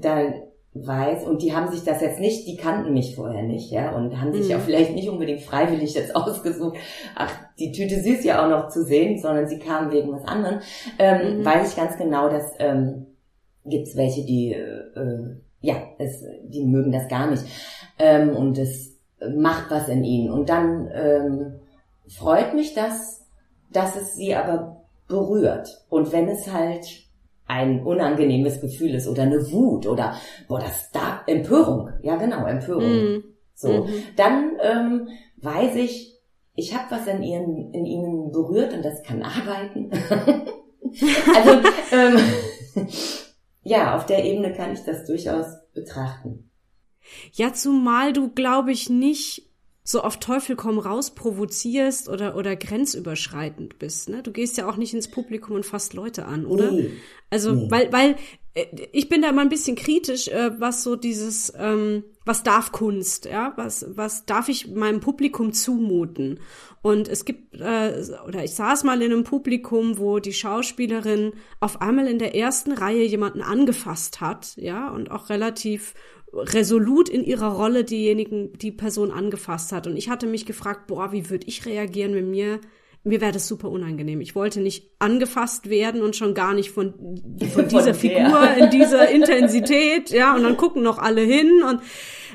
[0.00, 0.32] da
[0.74, 4.20] weiß, und die haben sich das jetzt nicht, die kannten mich vorher nicht, ja, und
[4.20, 4.56] haben sich mhm.
[4.56, 6.76] auch vielleicht nicht unbedingt freiwillig jetzt ausgesucht,
[7.14, 10.60] ach, die Tüte süß ja auch noch zu sehen, sondern sie kamen wegen was anderem,
[10.98, 11.44] ähm, mhm.
[11.44, 13.06] weiß ich ganz genau, dass ähm,
[13.64, 17.42] gibt's welche, die äh, ja, es, die mögen das gar nicht
[17.98, 18.96] ähm, und es
[19.34, 21.54] macht was in ihnen und dann ähm,
[22.08, 23.26] freut mich das,
[23.72, 25.84] dass es sie aber berührt.
[25.88, 26.86] Und wenn es halt
[27.46, 30.16] ein unangenehmes Gefühl ist oder eine Wut oder
[30.48, 33.16] boah, das da Empörung, ja genau, Empörung.
[33.16, 33.24] Mm.
[33.54, 34.02] So, mhm.
[34.16, 36.14] dann ähm, weiß ich,
[36.54, 39.90] ich habe was in, ihren, in ihnen berührt und das kann arbeiten.
[41.34, 41.60] also
[41.92, 42.18] ähm,
[43.62, 46.50] ja, auf der Ebene kann ich das durchaus betrachten.
[47.32, 49.48] Ja, zumal du, glaube ich, nicht
[49.88, 54.08] so auf Teufel komm raus provozierst oder, oder grenzüberschreitend bist.
[54.08, 54.20] Ne?
[54.20, 56.72] Du gehst ja auch nicht ins Publikum und fasst Leute an, oder?
[56.72, 56.90] Nee.
[57.30, 57.70] Also, nee.
[57.70, 58.16] weil, weil
[58.54, 62.72] äh, ich bin da immer ein bisschen kritisch, äh, was so dieses, ähm, was darf
[62.72, 66.40] Kunst, ja, was, was darf ich meinem Publikum zumuten?
[66.82, 71.80] Und es gibt, äh, oder ich saß mal in einem Publikum, wo die Schauspielerin auf
[71.80, 75.94] einmal in der ersten Reihe jemanden angefasst hat, ja, und auch relativ
[76.32, 79.86] resolut in ihrer Rolle diejenigen, die Person angefasst hat.
[79.86, 82.60] Und ich hatte mich gefragt, boah, wie würde ich reagieren, wenn mir
[83.06, 84.20] mir wäre das super unangenehm.
[84.20, 86.92] Ich wollte nicht angefasst werden und schon gar nicht von,
[87.54, 91.80] von dieser Figur in dieser Intensität, ja, und dann gucken noch alle hin und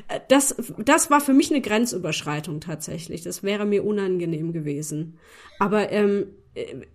[0.08, 3.22] äh, das, das war für mich eine Grenzüberschreitung tatsächlich.
[3.22, 5.18] Das wäre mir unangenehm gewesen.
[5.58, 6.41] Aber ähm, äh,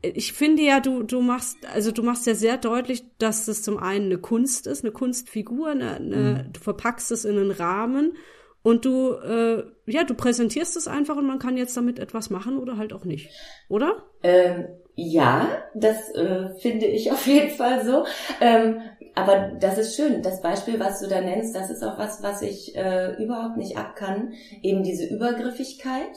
[0.01, 3.77] ich finde ja, du, du machst, also du machst ja sehr deutlich, dass das zum
[3.77, 6.53] einen eine Kunst ist, eine Kunstfigur, eine, eine, mhm.
[6.53, 8.13] du verpackst es in einen Rahmen
[8.61, 12.59] und du, äh, ja, du präsentierst es einfach und man kann jetzt damit etwas machen
[12.59, 13.29] oder halt auch nicht,
[13.67, 14.03] oder?
[14.21, 18.05] Ähm, ja, das äh, finde ich auf jeden Fall so.
[18.41, 18.81] Ähm,
[19.15, 20.21] aber das ist schön.
[20.21, 23.77] Das Beispiel, was du da nennst, das ist auch was, was ich äh, überhaupt nicht
[23.77, 24.33] abkann.
[24.61, 26.11] Eben diese Übergriffigkeit.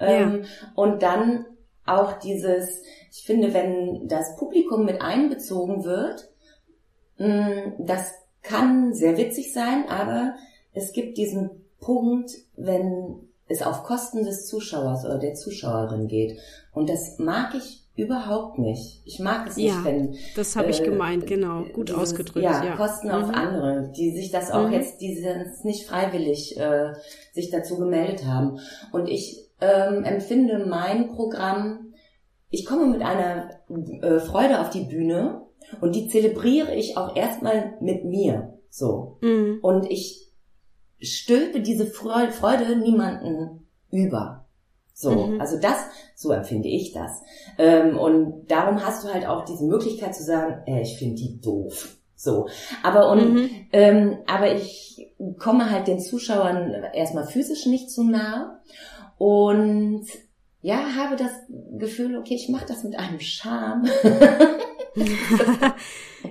[0.00, 0.72] Ähm, ja.
[0.74, 1.46] Und dann
[1.86, 6.30] auch dieses, ich finde, wenn das Publikum mit einbezogen wird,
[7.18, 10.34] mm, das kann sehr witzig sein, aber
[10.72, 16.38] es gibt diesen Punkt, wenn es auf Kosten des Zuschauers oder der Zuschauerin geht.
[16.72, 19.02] Und das mag ich überhaupt nicht.
[19.04, 20.16] Ich mag es ja, nicht, wenn.
[20.34, 21.64] Das habe ich äh, gemeint, genau.
[21.72, 22.44] Gut dieses, ausgedrückt.
[22.44, 22.76] Ja, ja.
[22.76, 23.14] Kosten mhm.
[23.14, 24.72] auf andere, die sich das auch mhm.
[24.72, 26.94] jetzt, die sind nicht freiwillig äh,
[27.32, 28.58] sich dazu gemeldet haben.
[28.92, 31.94] Und ich ähm, empfinde mein Programm,
[32.50, 35.42] ich komme mit einer äh, Freude auf die Bühne
[35.80, 38.58] und die zelebriere ich auch erstmal mit mir.
[38.70, 39.18] So.
[39.22, 39.58] Mhm.
[39.62, 40.32] Und ich
[41.00, 44.46] stülpe diese Freude niemanden über.
[44.92, 45.40] So, mhm.
[45.40, 45.76] also das,
[46.14, 47.20] so empfinde ich das.
[47.58, 51.40] Ähm, und darum hast du halt auch diese Möglichkeit zu sagen, äh, ich finde die
[51.40, 51.96] doof.
[52.14, 52.46] So,
[52.82, 53.50] aber und mhm.
[53.72, 58.60] ähm, aber ich komme halt den Zuschauern erstmal physisch nicht zu nahe
[59.18, 60.06] und
[60.64, 61.30] ja, habe das
[61.78, 63.84] Gefühl, okay, ich mache das mit einem Charme.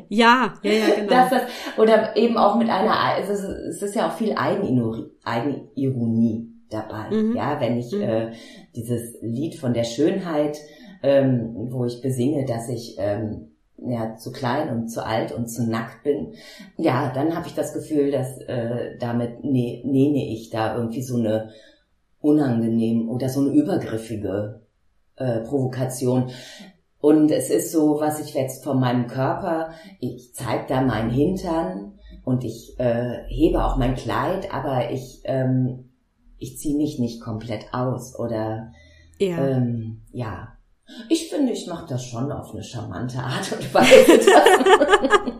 [0.09, 1.07] ja, ja, ja, genau.
[1.07, 1.41] Das, das,
[1.77, 7.11] oder eben auch mit einer, also es ist ja auch viel Eigenironie dabei.
[7.11, 7.35] Mhm.
[7.35, 8.01] Ja, wenn ich mhm.
[8.01, 8.31] äh,
[8.75, 10.57] dieses Lied von der Schönheit,
[11.03, 15.69] ähm, wo ich besinge, dass ich ähm, ja zu klein und zu alt und zu
[15.69, 16.33] nackt bin,
[16.77, 21.17] ja, dann habe ich das Gefühl, dass äh, damit ne, nehme ich da irgendwie so
[21.17, 21.51] eine
[22.23, 24.61] unangenehm oder so eine übergriffige
[25.17, 26.31] äh, Provokation.
[26.99, 31.99] Und es ist so, was ich jetzt von meinem Körper, ich zeige da meinen Hintern
[32.23, 35.89] und ich äh, hebe auch mein Kleid, aber ich ähm,
[36.37, 38.71] ich ziehe mich nicht komplett aus oder
[39.17, 39.37] ja.
[39.37, 40.49] Ähm, ja.
[41.09, 44.19] Ich finde, ich mache das schon auf eine charmante Art und Weise.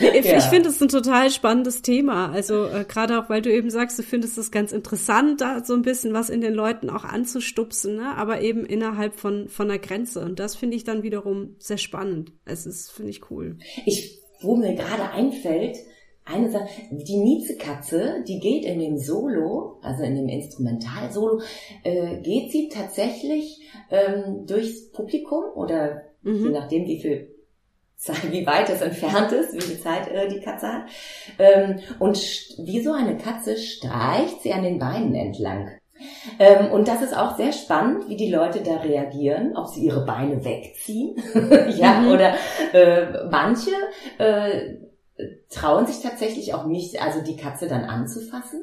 [0.00, 0.38] ich, ja.
[0.38, 2.30] ich finde es ein total spannendes Thema.
[2.30, 5.74] Also äh, gerade auch, weil du eben sagst, du findest es ganz interessant, da so
[5.74, 8.16] ein bisschen was in den Leuten auch anzustupsen, ne?
[8.16, 10.20] aber eben innerhalb von von einer Grenze.
[10.20, 12.32] Und das finde ich dann wiederum sehr spannend.
[12.44, 13.58] Es ist finde ich cool.
[13.84, 15.78] Ich, wo mir gerade einfällt,
[16.28, 21.40] eine Sache, die Miezekatze, die geht in dem Solo, also in dem Instrumentalsolo,
[21.84, 26.44] äh, geht sie tatsächlich ähm, durchs Publikum oder mhm.
[26.44, 27.37] je nachdem, wie viel
[28.30, 30.82] wie weit es entfernt ist, wie viel Zeit äh, die Katze hat.
[31.38, 32.16] Ähm, und
[32.58, 35.72] wie so eine Katze streicht sie an den Beinen entlang.
[36.38, 40.04] Ähm, und das ist auch sehr spannend, wie die Leute da reagieren, ob sie ihre
[40.04, 41.16] Beine wegziehen,
[41.76, 42.10] ja, mhm.
[42.12, 42.34] oder
[42.72, 43.72] äh, manche
[44.18, 44.76] äh,
[45.50, 48.62] trauen sich tatsächlich auch nicht, also die Katze dann anzufassen.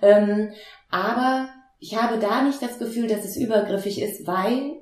[0.00, 0.50] Ähm,
[0.90, 4.72] aber ich habe da nicht das Gefühl, dass es übergriffig ist, weil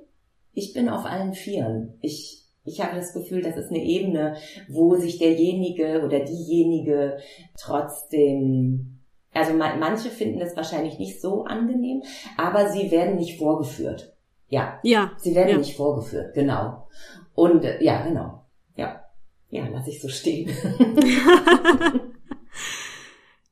[0.52, 1.98] ich bin auf allen Vieren.
[2.00, 2.39] Ich,
[2.70, 4.36] ich habe das Gefühl, das ist eine Ebene,
[4.68, 7.18] wo sich derjenige oder diejenige
[7.58, 9.00] trotzdem,
[9.32, 12.02] also manche finden es wahrscheinlich nicht so angenehm,
[12.36, 14.14] aber sie werden nicht vorgeführt.
[14.48, 14.78] Ja.
[14.82, 15.12] Ja.
[15.18, 15.58] Sie werden ja.
[15.58, 16.88] nicht vorgeführt, genau.
[17.34, 18.44] Und ja, genau.
[18.76, 19.00] Ja
[19.50, 20.48] ja, lass ich so stehen.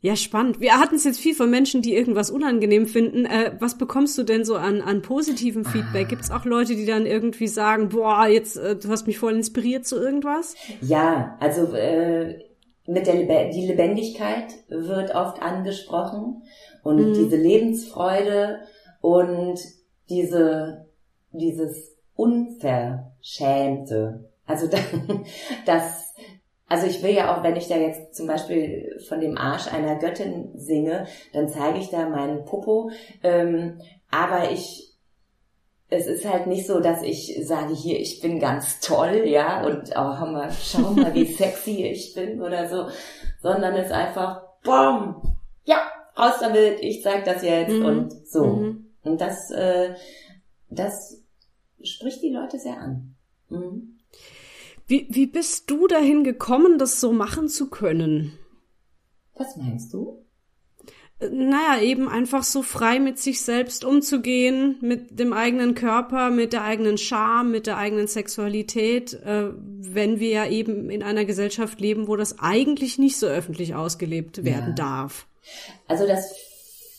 [0.01, 0.61] Ja, spannend.
[0.61, 3.25] Wir hatten es jetzt viel von Menschen, die irgendwas unangenehm finden.
[3.25, 6.07] Äh, was bekommst du denn so an, an positivem Feedback?
[6.07, 6.11] Ah.
[6.11, 9.35] Gibt es auch Leute, die dann irgendwie sagen, boah, jetzt, äh, du hast mich voll
[9.35, 10.55] inspiriert zu irgendwas?
[10.81, 12.39] Ja, also äh,
[12.87, 16.43] mit der Lebe die Lebendigkeit wird oft angesprochen
[16.85, 17.15] und mhm.
[17.15, 18.61] diese Lebensfreude
[19.01, 19.59] und
[20.09, 20.87] diese
[21.33, 24.31] dieses Unverschämte.
[24.47, 24.69] Also
[25.67, 26.08] das
[26.69, 29.97] also ich will ja auch, wenn ich da jetzt zum Beispiel von dem Arsch einer
[29.97, 32.91] Göttin singe, dann zeige ich da meinen Popo.
[33.23, 34.95] Ähm, aber ich,
[35.89, 39.91] es ist halt nicht so, dass ich sage, hier, ich bin ganz toll, ja, und
[39.97, 42.89] oh, mal, schau mal, wie sexy ich bin oder so,
[43.41, 45.81] sondern es ist einfach, boom, ja,
[46.19, 47.85] raus damit, ich zeig das jetzt mhm.
[47.85, 48.45] und so.
[48.45, 48.87] Mhm.
[49.05, 49.95] Und das, äh,
[50.69, 51.23] das
[51.83, 53.15] spricht die Leute sehr an.
[53.49, 53.98] Mhm.
[54.89, 58.39] Wie, wie bist du dahin gekommen, das so machen zu können?
[59.35, 60.25] Was meinst du?
[61.21, 66.63] Naja, eben einfach so frei mit sich selbst umzugehen, mit dem eigenen Körper, mit der
[66.63, 72.09] eigenen Scham, mit der eigenen Sexualität, äh, wenn wir ja eben in einer Gesellschaft leben,
[72.09, 74.75] wo das eigentlich nicht so öffentlich ausgelebt werden ja.
[74.75, 75.27] darf.
[75.87, 76.35] Also das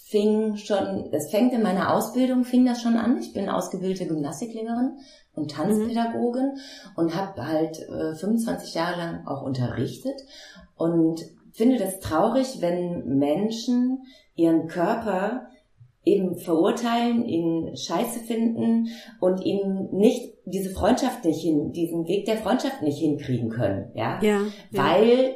[0.10, 3.20] fing schon, das fängt in meiner Ausbildung, fing das schon an.
[3.20, 4.98] Ich bin ausgebildete Gymnastiklehrerin
[5.40, 6.92] und Tanzpädagogin mhm.
[6.96, 10.22] und habe halt äh, 25 Jahre lang auch unterrichtet
[10.76, 11.22] und
[11.54, 14.04] finde das traurig, wenn Menschen
[14.36, 15.48] ihren Körper
[16.06, 18.88] eben verurteilen, ihn scheiße finden
[19.20, 24.20] und ihm nicht diese Freundschaft nicht hin, diesen Weg der Freundschaft nicht hinkriegen können, ja,
[24.22, 24.40] ja,
[24.72, 24.84] ja.
[24.84, 25.36] weil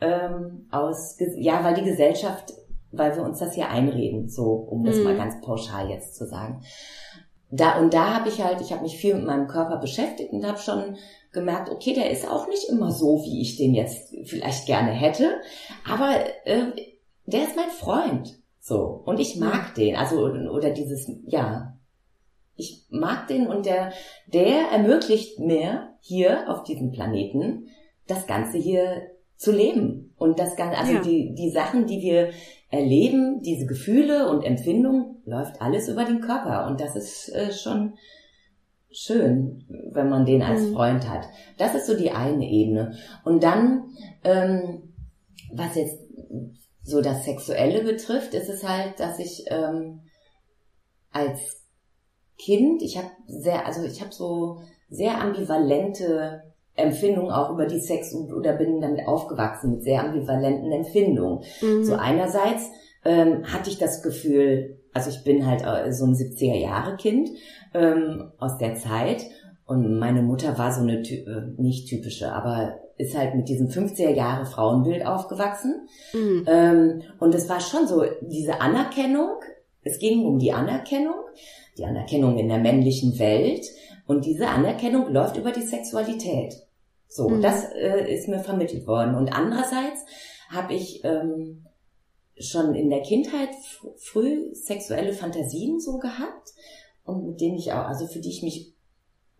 [0.00, 2.52] ähm, aus ja, weil die Gesellschaft,
[2.90, 5.04] weil wir uns das hier einreden, so um das mhm.
[5.04, 6.62] mal ganz pauschal jetzt zu sagen
[7.50, 10.46] da und da habe ich halt, ich habe mich viel mit meinem Körper beschäftigt und
[10.46, 10.96] habe schon
[11.32, 15.40] gemerkt, okay, der ist auch nicht immer so, wie ich den jetzt vielleicht gerne hätte,
[15.88, 16.72] aber äh,
[17.26, 19.02] der ist mein Freund, so.
[19.04, 21.76] Und ich mag den, also oder dieses, ja,
[22.56, 23.92] ich mag den und der,
[24.26, 27.68] der ermöglicht mir hier auf diesem Planeten
[28.06, 30.14] das Ganze hier zu leben.
[30.18, 31.00] Und das Ganze, also ja.
[31.00, 32.30] die die Sachen, die wir
[32.70, 36.66] erleben, diese Gefühle und Empfindungen, läuft alles über den Körper.
[36.66, 37.94] Und das ist äh, schon
[38.90, 40.74] schön, wenn man den als mhm.
[40.74, 41.26] Freund hat.
[41.58, 42.96] Das ist so die eine Ebene.
[43.24, 43.90] Und dann,
[44.24, 44.94] ähm,
[45.52, 45.98] was jetzt
[46.82, 50.00] so das Sexuelle betrifft, ist es halt, dass ich ähm,
[51.12, 51.64] als
[52.38, 56.49] Kind, ich habe sehr, also ich habe so sehr ambivalente
[56.82, 61.44] Empfindung auch über die Sex oder bin damit aufgewachsen mit sehr ambivalenten Empfindungen.
[61.60, 61.84] Mhm.
[61.84, 62.70] So einerseits
[63.04, 67.30] ähm, hatte ich das Gefühl, also ich bin halt äh, so ein 70er Jahre Kind
[67.74, 69.24] ähm, aus der Zeit
[69.66, 74.10] und meine Mutter war so eine äh, nicht typische, aber ist halt mit diesem 50er
[74.10, 75.88] Jahre Frauenbild aufgewachsen.
[76.12, 76.44] Mhm.
[76.46, 79.36] Ähm, und es war schon so diese Anerkennung.
[79.82, 81.14] Es ging um die Anerkennung,
[81.78, 83.64] die Anerkennung in der männlichen Welt.
[84.06, 86.54] Und diese Anerkennung läuft über die Sexualität.
[87.10, 87.42] So, mhm.
[87.42, 89.16] das äh, ist mir vermittelt worden.
[89.16, 90.06] Und andererseits
[90.48, 91.66] habe ich ähm,
[92.38, 93.50] schon in der Kindheit
[93.98, 96.52] früh sexuelle Fantasien so gehabt
[97.04, 98.74] und mit denen ich auch, also für die ich mich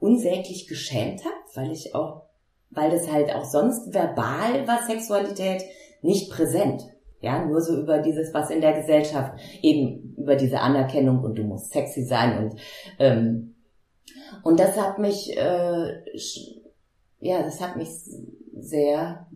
[0.00, 2.24] unsäglich geschämt habe, weil ich auch,
[2.70, 5.62] weil das halt auch sonst verbal war Sexualität
[6.02, 6.82] nicht präsent.
[7.20, 11.44] Ja, nur so über dieses, was in der Gesellschaft, eben über diese Anerkennung und du
[11.44, 12.60] musst sexy sein und
[12.98, 13.54] ähm,
[14.42, 16.02] und das hat mich äh,
[17.20, 17.88] ja, das hat mich
[18.58, 19.26] sehr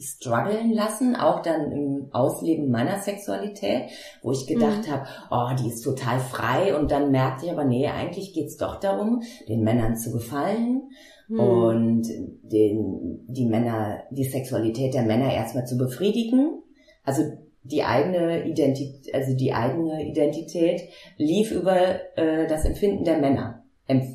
[0.00, 3.90] strugglen lassen, auch dann im Ausleben meiner Sexualität,
[4.22, 4.90] wo ich gedacht mhm.
[4.90, 8.78] habe, oh, die ist total frei und dann merkte ich aber, nee, eigentlich geht's doch
[8.78, 10.90] darum, den Männern zu gefallen
[11.28, 11.40] mhm.
[11.40, 12.08] und
[12.42, 16.62] den, die Männer, die Sexualität der Männer erstmal zu befriedigen.
[17.02, 17.22] Also
[17.62, 20.82] die eigene Identität, also die eigene Identität
[21.16, 23.64] lief über äh, das Empfinden der Männer.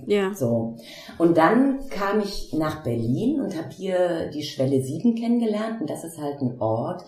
[0.07, 0.33] Ja.
[0.33, 0.77] So.
[1.17, 5.81] Und dann kam ich nach Berlin und habe hier die Schwelle 7 kennengelernt.
[5.81, 7.03] Und das ist halt ein Ort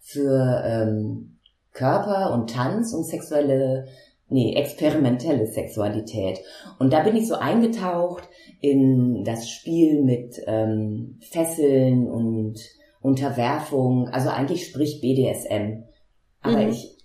[0.00, 1.38] für ähm,
[1.72, 3.86] Körper und Tanz und sexuelle,
[4.28, 6.40] nee, experimentelle Sexualität.
[6.78, 8.28] Und da bin ich so eingetaucht
[8.60, 12.60] in das Spiel mit ähm, Fesseln und
[13.00, 15.84] Unterwerfung, also eigentlich sprich BDSM.
[16.42, 16.70] Aber mhm.
[16.70, 16.99] ich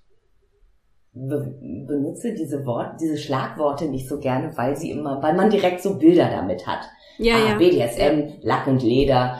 [1.16, 5.82] be benutze diese Wort, diese Schlagworte nicht so gerne, weil sie immer, weil man direkt
[5.82, 6.82] so Bilder damit hat.
[7.18, 7.58] Ja, ah, ja.
[7.58, 9.40] BDSM, Lack und Leder,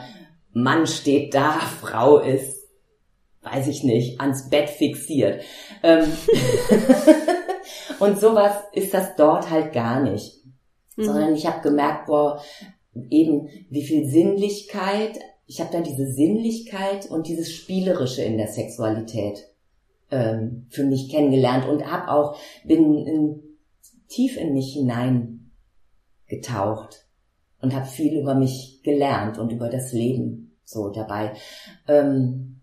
[0.52, 2.66] Mann steht da, Frau ist,
[3.42, 5.42] weiß ich nicht, ans Bett fixiert.
[5.82, 6.04] Ähm
[8.00, 10.42] und sowas ist das dort halt gar nicht.
[10.96, 11.04] Mhm.
[11.04, 12.40] Sondern ich habe gemerkt, boah,
[13.10, 19.46] eben wie viel Sinnlichkeit, ich habe da diese Sinnlichkeit und dieses Spielerische in der Sexualität
[20.10, 23.42] ähm, für mich kennengelernt und habe auch bin in,
[24.08, 25.50] tief in mich hinein
[26.28, 27.06] getaucht
[27.60, 31.32] und habe viel über mich gelernt und über das Leben so dabei.
[31.88, 32.60] Ähm,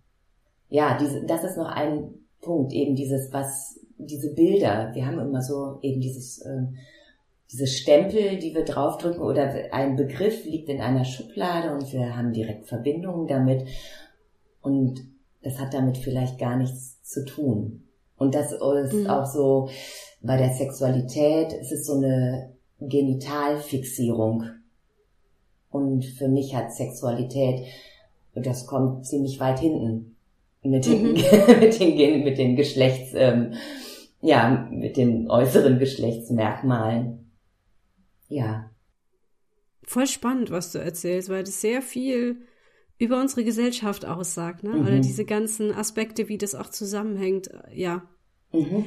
[0.70, 5.42] ja, diese, das ist noch ein Punkt, eben dieses, was, diese Bilder, wir haben immer
[5.42, 6.64] so eben dieses, äh,
[7.52, 12.34] diese Stempel, die wir draufdrücken oder ein Begriff liegt in einer Schublade und wir haben
[12.34, 13.68] direkt Verbindungen damit
[14.62, 15.13] und
[15.44, 17.84] das hat damit vielleicht gar nichts zu tun.
[18.18, 19.08] Und das ist mhm.
[19.08, 19.70] auch so,
[20.22, 24.46] bei der Sexualität ist es so eine Genitalfixierung.
[25.70, 27.66] Und für mich hat Sexualität,
[28.36, 30.16] das kommt ziemlich weit hinten
[30.64, 31.14] mit den, mhm.
[31.60, 33.54] mit den, mit den Geschlechts, ähm,
[34.22, 37.32] ja, mit den äußeren Geschlechtsmerkmalen.
[38.30, 38.70] Ja.
[39.84, 42.38] Voll spannend, was du erzählst, weil das sehr viel
[43.04, 44.72] über unsere Gesellschaft aussagt, ne?
[44.72, 44.82] Mhm.
[44.82, 48.04] Oder diese ganzen Aspekte, wie das auch zusammenhängt, ja.
[48.52, 48.86] Mhm.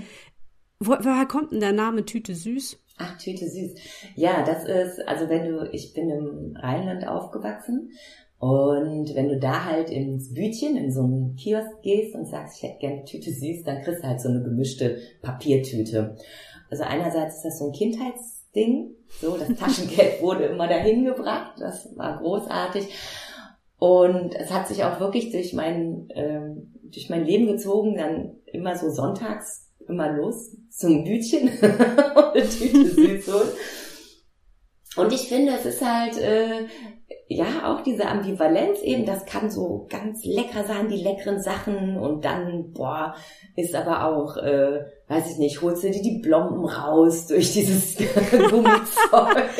[0.80, 2.78] Wo, woher kommt denn der Name Tüte Süß?
[2.98, 3.74] Ach, Tüte Süß.
[4.14, 7.90] Ja, das ist, also wenn du, ich bin im Rheinland aufgewachsen
[8.38, 12.62] und wenn du da halt ins Bütchen, in so einen Kiosk gehst und sagst, ich
[12.62, 16.16] hätte gerne Tüte Süß, dann kriegst du halt so eine gemischte Papiertüte.
[16.70, 21.96] Also einerseits ist das so ein Kindheitsding, so das Taschengeld wurde immer dahin gebracht, das
[21.96, 22.88] war großartig.
[23.78, 28.76] Und es hat sich auch wirklich durch mein, ähm, durch mein Leben gezogen, dann immer
[28.76, 31.48] so sonntags immer los zum Bütchen.
[31.48, 31.60] Und
[32.34, 32.90] eine Tüte
[33.22, 33.28] Süß
[34.96, 36.66] Und ich finde, es ist halt, äh,
[37.28, 41.98] ja, auch diese Ambivalenz eben, das kann so ganz lecker sein, die leckeren Sachen.
[41.98, 43.14] Und dann, boah,
[43.56, 47.96] ist aber auch, äh, weiß ich nicht, holst du dir die Blomben raus durch dieses
[48.30, 49.50] Gummizeug.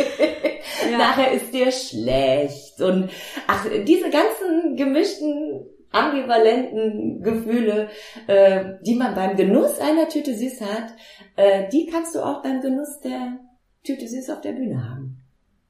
[0.91, 0.99] Ja.
[0.99, 3.11] Nachher ist dir schlecht und
[3.47, 7.89] ach, diese ganzen gemischten ambivalenten Gefühle,
[8.27, 10.93] äh, die man beim Genuss einer Tüte Süß hat,
[11.37, 13.39] äh, die kannst du auch beim Genuss der
[13.85, 15.26] Tüte Süß auf der Bühne haben.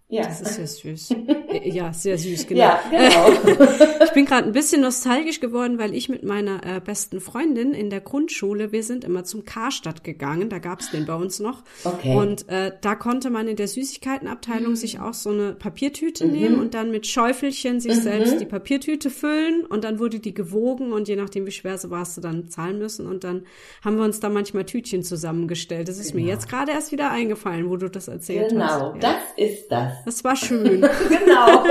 [0.09, 0.23] Ja.
[0.23, 1.15] Das ist ja süß.
[1.47, 2.61] Äh, ja, sehr süß, genau.
[2.61, 3.55] Ja, genau.
[4.05, 7.89] ich bin gerade ein bisschen nostalgisch geworden, weil ich mit meiner äh, besten Freundin in
[7.89, 11.63] der Grundschule, wir sind immer zum Karstadt gegangen, da gab's den bei uns noch.
[11.85, 12.17] Okay.
[12.17, 14.77] Und äh, da konnte man in der Süßigkeitenabteilung mhm.
[14.77, 16.33] sich auch so eine Papiertüte mhm.
[16.33, 18.03] nehmen und dann mit Schäufelchen sich mhm.
[18.03, 21.91] selbst die Papiertüte füllen und dann wurde die gewogen und je nachdem, wie schwer sie
[21.91, 23.45] war, hast du dann zahlen müssen und dann
[23.85, 25.89] haben wir uns da manchmal Tütchen zusammengestellt.
[25.89, 26.25] Das ist genau.
[26.25, 28.79] mir jetzt gerade erst wieder eingefallen, wo du das erzählt genau, hast.
[28.79, 29.01] Genau, ja.
[29.01, 29.96] das ist das.
[30.05, 30.81] Das war schön.
[31.09, 31.65] genau.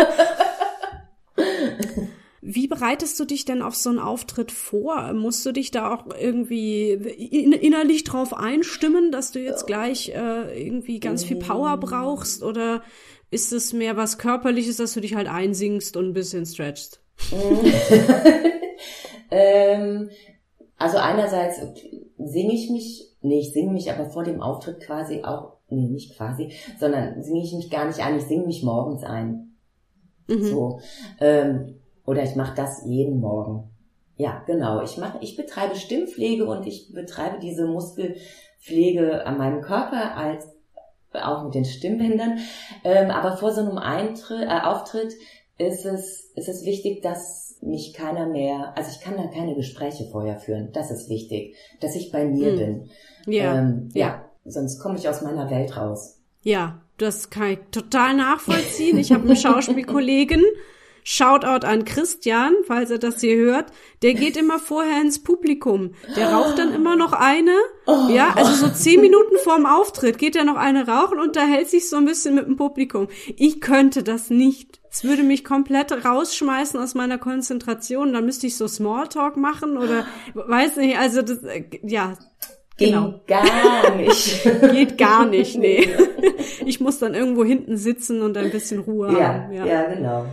[2.41, 5.13] Wie bereitest du dich denn auf so einen Auftritt vor?
[5.13, 10.99] Musst du dich da auch irgendwie innerlich drauf einstimmen, dass du jetzt gleich äh, irgendwie
[10.99, 12.43] ganz viel Power brauchst?
[12.43, 12.83] Oder
[13.31, 17.01] ist es mehr was Körperliches, dass du dich halt einsingst und ein bisschen stretchst?
[19.31, 20.09] ähm,
[20.77, 21.59] also einerseits
[22.17, 26.15] singe ich mich, nee, ich singe mich aber vor dem Auftritt quasi auch nee, nicht
[26.15, 29.56] quasi, sondern singe ich mich gar nicht ein, ich singe mich morgens ein.
[30.28, 30.43] Mhm.
[30.43, 30.80] So.
[31.19, 31.75] Ähm,
[32.06, 33.69] oder ich mache das jeden Morgen.
[34.17, 34.82] Ja, genau.
[34.82, 40.47] Ich mache, ich betreibe Stimmpflege und ich betreibe diese Muskelpflege an meinem Körper als
[41.13, 42.39] auch mit den Stimmbändern.
[42.84, 45.13] Ähm, aber vor so einem Eintritt, äh, Auftritt
[45.58, 50.06] ist es, ist es wichtig, dass mich keiner mehr, also ich kann da keine Gespräche
[50.06, 50.71] vorher führen.
[50.73, 52.58] Das ist wichtig, dass ich bei mir mhm.
[52.58, 52.89] bin.
[53.28, 53.60] Ja.
[53.60, 54.08] Ähm, ja.
[54.08, 56.19] ja sonst komme ich aus meiner Welt raus.
[56.41, 58.97] Ja, das kann ich total nachvollziehen.
[58.97, 60.43] Ich habe einen Schauspielkollegen,
[61.08, 65.91] Shoutout an Christian, falls er das hier hört, der geht immer vorher ins Publikum.
[66.15, 67.55] Der raucht dann immer noch eine.
[67.86, 68.10] Oh.
[68.10, 71.69] Ja, also so zehn Minuten vorm Auftritt geht er noch eine rauchen und da hält
[71.69, 73.08] sich so ein bisschen mit dem Publikum.
[73.38, 74.81] Ich könnte das nicht.
[74.89, 78.12] Es würde mich komplett rausschmeißen aus meiner Konzentration.
[78.12, 80.97] Dann müsste ich so Smalltalk machen oder weiß nicht.
[80.97, 82.17] Also das, äh, ja,
[82.77, 83.11] Genau.
[83.11, 84.43] Ging gar nicht.
[84.71, 85.88] Geht gar nicht, nee.
[86.65, 89.53] Ich muss dann irgendwo hinten sitzen und ein bisschen Ruhe ja, haben.
[89.53, 90.25] Ja, ja, genau.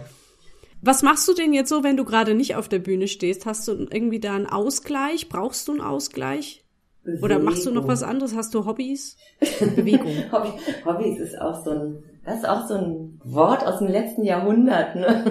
[0.81, 3.47] Was machst du denn jetzt so, wenn du gerade nicht auf der Bühne stehst?
[3.47, 5.29] Hast du irgendwie da einen Ausgleich?
[5.29, 6.65] Brauchst du einen Ausgleich?
[7.05, 7.25] Bewegung.
[7.25, 8.35] Oder machst du noch was anderes?
[8.35, 9.17] Hast du Hobbys?
[9.77, 10.25] Bewegung.
[10.31, 10.51] Hobby,
[10.85, 14.95] Hobbys ist auch so ein, das ist auch so ein Wort aus dem letzten Jahrhundert,
[14.95, 15.25] ne?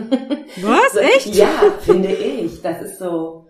[0.61, 0.95] Was?
[0.97, 1.35] Echt?
[1.35, 1.49] Ja,
[1.81, 2.61] finde ich.
[2.61, 3.40] Das ist so,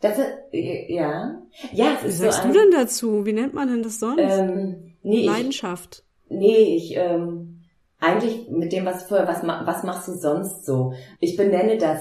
[0.00, 1.42] das ist, ja.
[1.72, 3.26] Ja, es Wie ist sagst so ein, du denn dazu?
[3.26, 4.20] Wie nennt man denn das sonst?
[4.20, 6.04] Ähm, nee, Leidenschaft.
[6.28, 7.60] Ich, nee, ich, ähm,
[8.00, 10.94] eigentlich mit dem, was vorher, was, was machst du sonst so?
[11.20, 12.00] Ich benenne das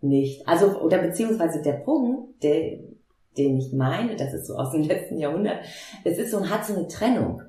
[0.00, 0.46] nicht.
[0.46, 2.78] Also, oder beziehungsweise der Punkt, der,
[3.36, 5.64] den ich meine, das ist so aus dem letzten Jahrhundert,
[6.04, 7.42] es ist so, hat so eine Trennung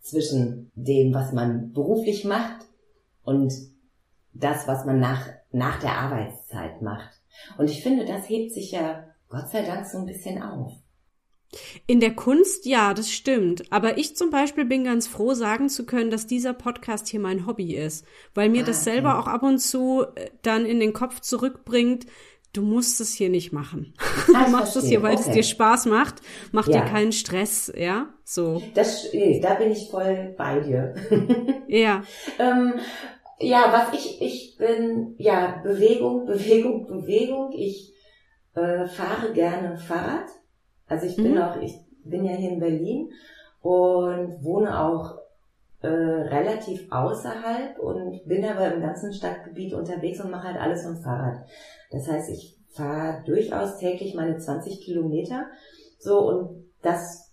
[0.00, 2.66] zwischen dem, was man beruflich macht
[3.24, 3.52] und
[4.32, 7.19] das, was man nach, nach der Arbeitszeit macht.
[7.58, 10.72] Und ich finde, das hebt sich ja Gott sei Dank so ein bisschen auf.
[11.86, 13.72] In der Kunst, ja, das stimmt.
[13.72, 17.46] Aber ich zum Beispiel bin ganz froh, sagen zu können, dass dieser Podcast hier mein
[17.46, 18.04] Hobby ist,
[18.34, 19.18] weil mir ah, das selber okay.
[19.18, 22.06] auch ab und zu äh, dann in den Kopf zurückbringt,
[22.52, 23.94] du musst es hier nicht machen.
[24.32, 25.24] Ah, du machst es hier, weil okay.
[25.26, 26.22] es dir Spaß macht,
[26.52, 26.82] macht ja.
[26.82, 28.62] dir keinen Stress, ja, so.
[28.74, 29.10] Das,
[29.42, 30.94] da bin ich voll bei dir.
[31.66, 32.04] ja.
[32.38, 32.74] ähm,
[33.40, 37.52] ja, was ich, ich bin, ja, Bewegung, Bewegung, Bewegung.
[37.52, 37.94] Ich
[38.54, 40.28] äh, fahre gerne Fahrrad.
[40.86, 41.42] Also ich bin mhm.
[41.42, 41.74] auch, ich
[42.04, 43.10] bin ja hier in Berlin
[43.62, 45.18] und wohne auch
[45.82, 50.96] äh, relativ außerhalb und bin aber im ganzen Stadtgebiet unterwegs und mache halt alles vom
[50.96, 51.46] Fahrrad.
[51.90, 55.46] Das heißt, ich fahre durchaus täglich meine 20 Kilometer.
[55.98, 57.30] So und das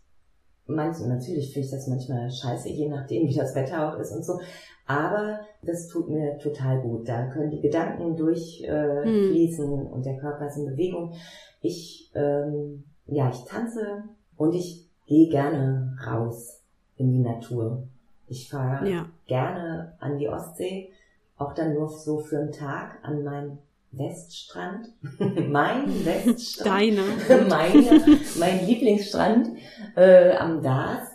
[0.67, 4.23] manchmal, natürlich finde ich das manchmal scheiße, je nachdem, wie das Wetter auch ist und
[4.23, 4.39] so.
[4.85, 7.07] Aber das tut mir total gut.
[7.07, 9.87] Da können die Gedanken durchfließen äh, hm.
[9.87, 11.13] und der Körper ist in Bewegung.
[11.61, 14.03] Ich, ähm, ja, ich tanze
[14.35, 16.61] und ich gehe gerne raus
[16.95, 17.87] in die Natur.
[18.27, 19.05] Ich fahre ja.
[19.25, 20.91] gerne an die Ostsee,
[21.37, 23.59] auch dann nur so für einen Tag an meinen
[23.91, 24.87] Weststrand.
[25.49, 26.67] mein Weststrand.
[26.67, 27.47] Deiner.
[27.49, 29.49] Meine, mein Lieblingsstrand
[29.95, 31.07] äh, am Dars.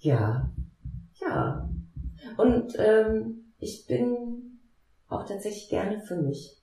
[0.00, 0.50] Ja,
[1.20, 1.68] ja.
[2.36, 4.58] Und ähm, ich bin
[5.08, 6.56] auch tatsächlich gerne für mich.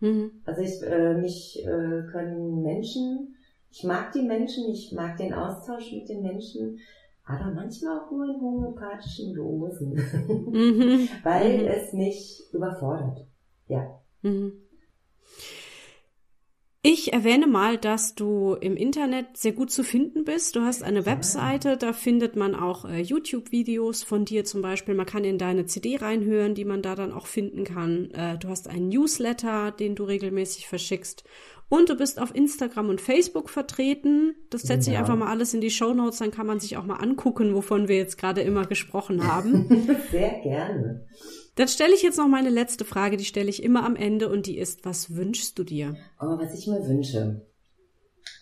[0.00, 0.42] Mhm.
[0.44, 3.36] Also ich, äh, mich äh, können Menschen,
[3.70, 6.78] ich mag die Menschen, ich mag den Austausch mit den Menschen,
[7.24, 11.08] aber manchmal auch nur in homöopathischen Dosen, mhm.
[11.22, 11.66] weil mhm.
[11.68, 13.26] es mich überfordert.
[13.68, 14.00] Ja.
[14.22, 14.52] Mhm.
[16.82, 20.56] Ich erwähne mal, dass du im Internet sehr gut zu finden bist.
[20.56, 24.94] Du hast eine Webseite, da findet man auch äh, YouTube-Videos von dir zum Beispiel.
[24.94, 28.10] Man kann in deine CD reinhören, die man da dann auch finden kann.
[28.12, 31.22] Äh, du hast einen Newsletter, den du regelmäßig verschickst.
[31.68, 34.34] Und du bist auf Instagram und Facebook vertreten.
[34.48, 34.94] Das setze ja.
[34.94, 37.54] ich einfach mal alles in die Show Notes, dann kann man sich auch mal angucken,
[37.54, 39.68] wovon wir jetzt gerade immer gesprochen haben.
[40.10, 41.06] Sehr gerne.
[41.60, 44.46] Dann stelle ich jetzt noch meine letzte Frage, die stelle ich immer am Ende und
[44.46, 45.94] die ist, was wünschst du dir?
[46.18, 47.42] Oh, was ich mir wünsche.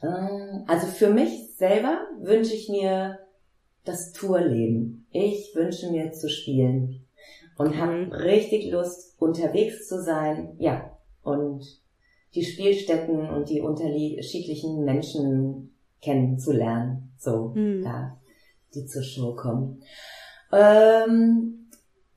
[0.05, 3.19] Ähm, also für mich selber wünsche ich mir
[3.85, 5.09] das Tourleben.
[5.11, 7.09] Ich wünsche mir zu spielen
[7.57, 7.77] und cool.
[7.79, 10.55] habe richtig Lust, unterwegs zu sein.
[10.61, 11.65] Ja, und
[12.37, 17.15] die Spielstätten und die unterschiedlichen Menschen kennenzulernen.
[17.19, 17.83] So, hm.
[17.83, 18.21] da
[18.77, 19.83] die zur Show kommen.
[20.53, 21.58] Ähm,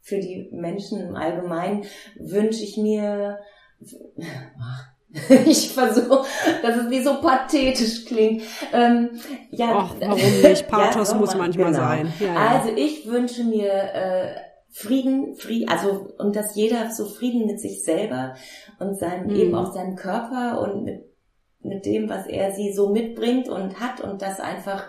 [0.01, 1.85] für die Menschen im Allgemeinen
[2.15, 3.39] wünsche ich mir,
[5.45, 6.25] ich versuche,
[6.61, 8.43] dass es wie so pathetisch klingt.
[8.73, 9.11] Ähm,
[9.51, 10.67] ja, Och, warum nicht?
[10.67, 11.85] Pathos ja, muss manchmal genau.
[11.85, 12.13] sein.
[12.19, 12.47] Ja, ja.
[12.47, 14.35] Also ich wünsche mir äh,
[14.69, 18.35] Frieden, Frieden, also und dass jeder so Frieden mit sich selber
[18.79, 19.35] und seinem mhm.
[19.35, 21.03] eben auch seinem Körper und mit,
[21.59, 24.85] mit dem, was er sie so mitbringt und hat und das einfach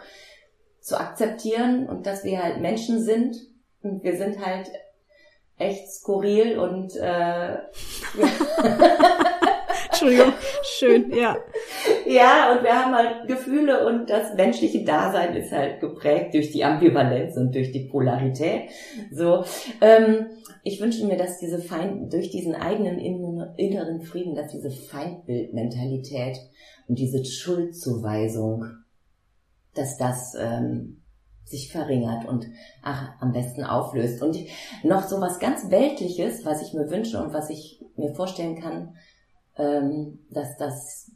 [0.80, 3.36] zu akzeptieren und dass wir halt Menschen sind
[3.82, 4.70] und wir sind halt
[5.58, 7.58] echt skurril und äh, ja.
[9.88, 10.32] Entschuldigung,
[10.62, 11.36] schön, ja.
[12.06, 16.64] Ja, und wir haben halt Gefühle und das menschliche Dasein ist halt geprägt durch die
[16.64, 18.70] Ambivalenz und durch die Polarität.
[19.12, 19.44] So,
[19.80, 20.26] ähm,
[20.64, 26.38] ich wünsche mir, dass diese Feind durch diesen eigenen inneren Frieden, dass diese Feindbildmentalität
[26.88, 28.64] und diese Schuldzuweisung,
[29.74, 31.01] dass das ähm,
[31.52, 32.48] sich verringert und
[32.82, 34.22] ach, am besten auflöst.
[34.22, 34.36] Und
[34.82, 38.96] noch so was ganz Weltliches, was ich mir wünsche und was ich mir vorstellen kann,
[39.56, 41.12] ähm, dass das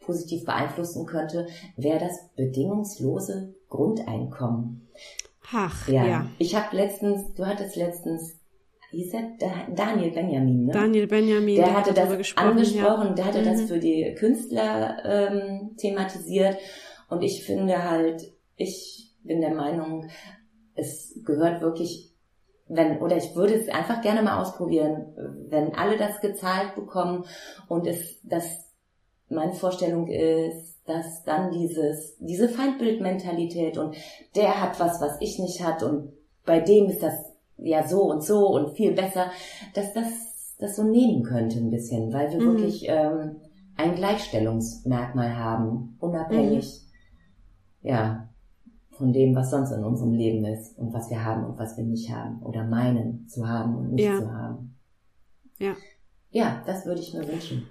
[0.00, 4.88] positiv beeinflussen könnte, wäre das bedingungslose Grundeinkommen.
[5.52, 6.06] Ach, ja.
[6.06, 6.30] ja.
[6.38, 8.40] Ich habe letztens, du hattest letztens
[8.90, 9.32] hieß er
[9.74, 10.72] Daniel Benjamin, ne?
[10.72, 13.14] Daniel Benjamin, der, der hatte das angesprochen, ja.
[13.14, 13.44] der hatte mhm.
[13.44, 16.56] das für die Künstler ähm, thematisiert
[17.08, 20.08] und ich finde halt, ich bin der Meinung,
[20.74, 22.12] es gehört wirklich,
[22.68, 25.06] wenn, oder ich würde es einfach gerne mal ausprobieren,
[25.48, 27.24] wenn alle das gezahlt bekommen
[27.68, 28.44] und es, das,
[29.28, 33.96] meine Vorstellung ist, dass dann dieses, diese Feindbildmentalität und
[34.36, 36.12] der hat was, was ich nicht hat und
[36.44, 37.14] bei dem ist das
[37.56, 39.30] ja so und so und viel besser,
[39.74, 42.46] dass das, das so nehmen könnte ein bisschen, weil wir mhm.
[42.46, 43.40] wirklich ähm,
[43.76, 46.82] ein Gleichstellungsmerkmal haben, unabhängig,
[47.80, 47.88] mhm.
[47.88, 48.28] ja,
[48.96, 51.84] von dem, was sonst in unserem Leben ist und was wir haben und was wir
[51.84, 54.18] nicht haben oder meinen zu haben und nicht ja.
[54.18, 54.76] zu haben.
[55.58, 55.74] Ja.
[56.30, 57.68] Ja, das würde ich mir wünschen.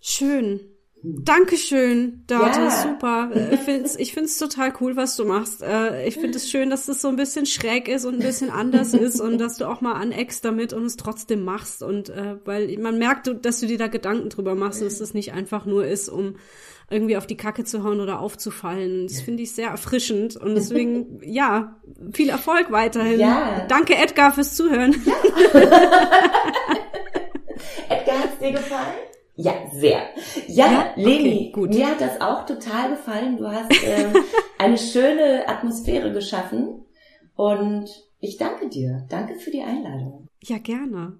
[0.00, 0.60] Schön.
[1.04, 2.70] Dankeschön, Dörte, Ja.
[2.70, 3.30] super.
[3.52, 5.60] Ich find's, ich find's total cool, was du machst.
[5.60, 8.50] Äh, Ich finde es schön, dass es so ein bisschen schräg ist und ein bisschen
[8.50, 11.82] anders ist und dass du auch mal aneckst damit und es trotzdem machst.
[11.82, 15.12] Und äh, weil man merkt, dass du dir da Gedanken drüber machst und dass es
[15.12, 16.36] nicht einfach nur ist, um
[16.92, 19.06] irgendwie auf die Kacke zu hauen oder aufzufallen.
[19.06, 21.76] Das finde ich sehr erfrischend und deswegen, ja,
[22.12, 23.18] viel Erfolg weiterhin.
[23.20, 23.64] Ja.
[23.68, 24.92] Danke, Edgar, fürs Zuhören.
[27.88, 28.94] Edgar, hat's dir gefallen?
[29.34, 30.02] Ja, sehr.
[30.46, 30.92] Ja, Ja?
[30.96, 31.70] Leni, Okay, gut.
[31.70, 33.38] mir hat das auch total gefallen.
[33.38, 34.12] Du hast ähm,
[34.58, 36.84] eine schöne Atmosphäre geschaffen
[37.34, 37.88] und
[38.20, 39.06] ich danke dir.
[39.08, 40.28] Danke für die Einladung.
[40.42, 41.18] Ja, gerne.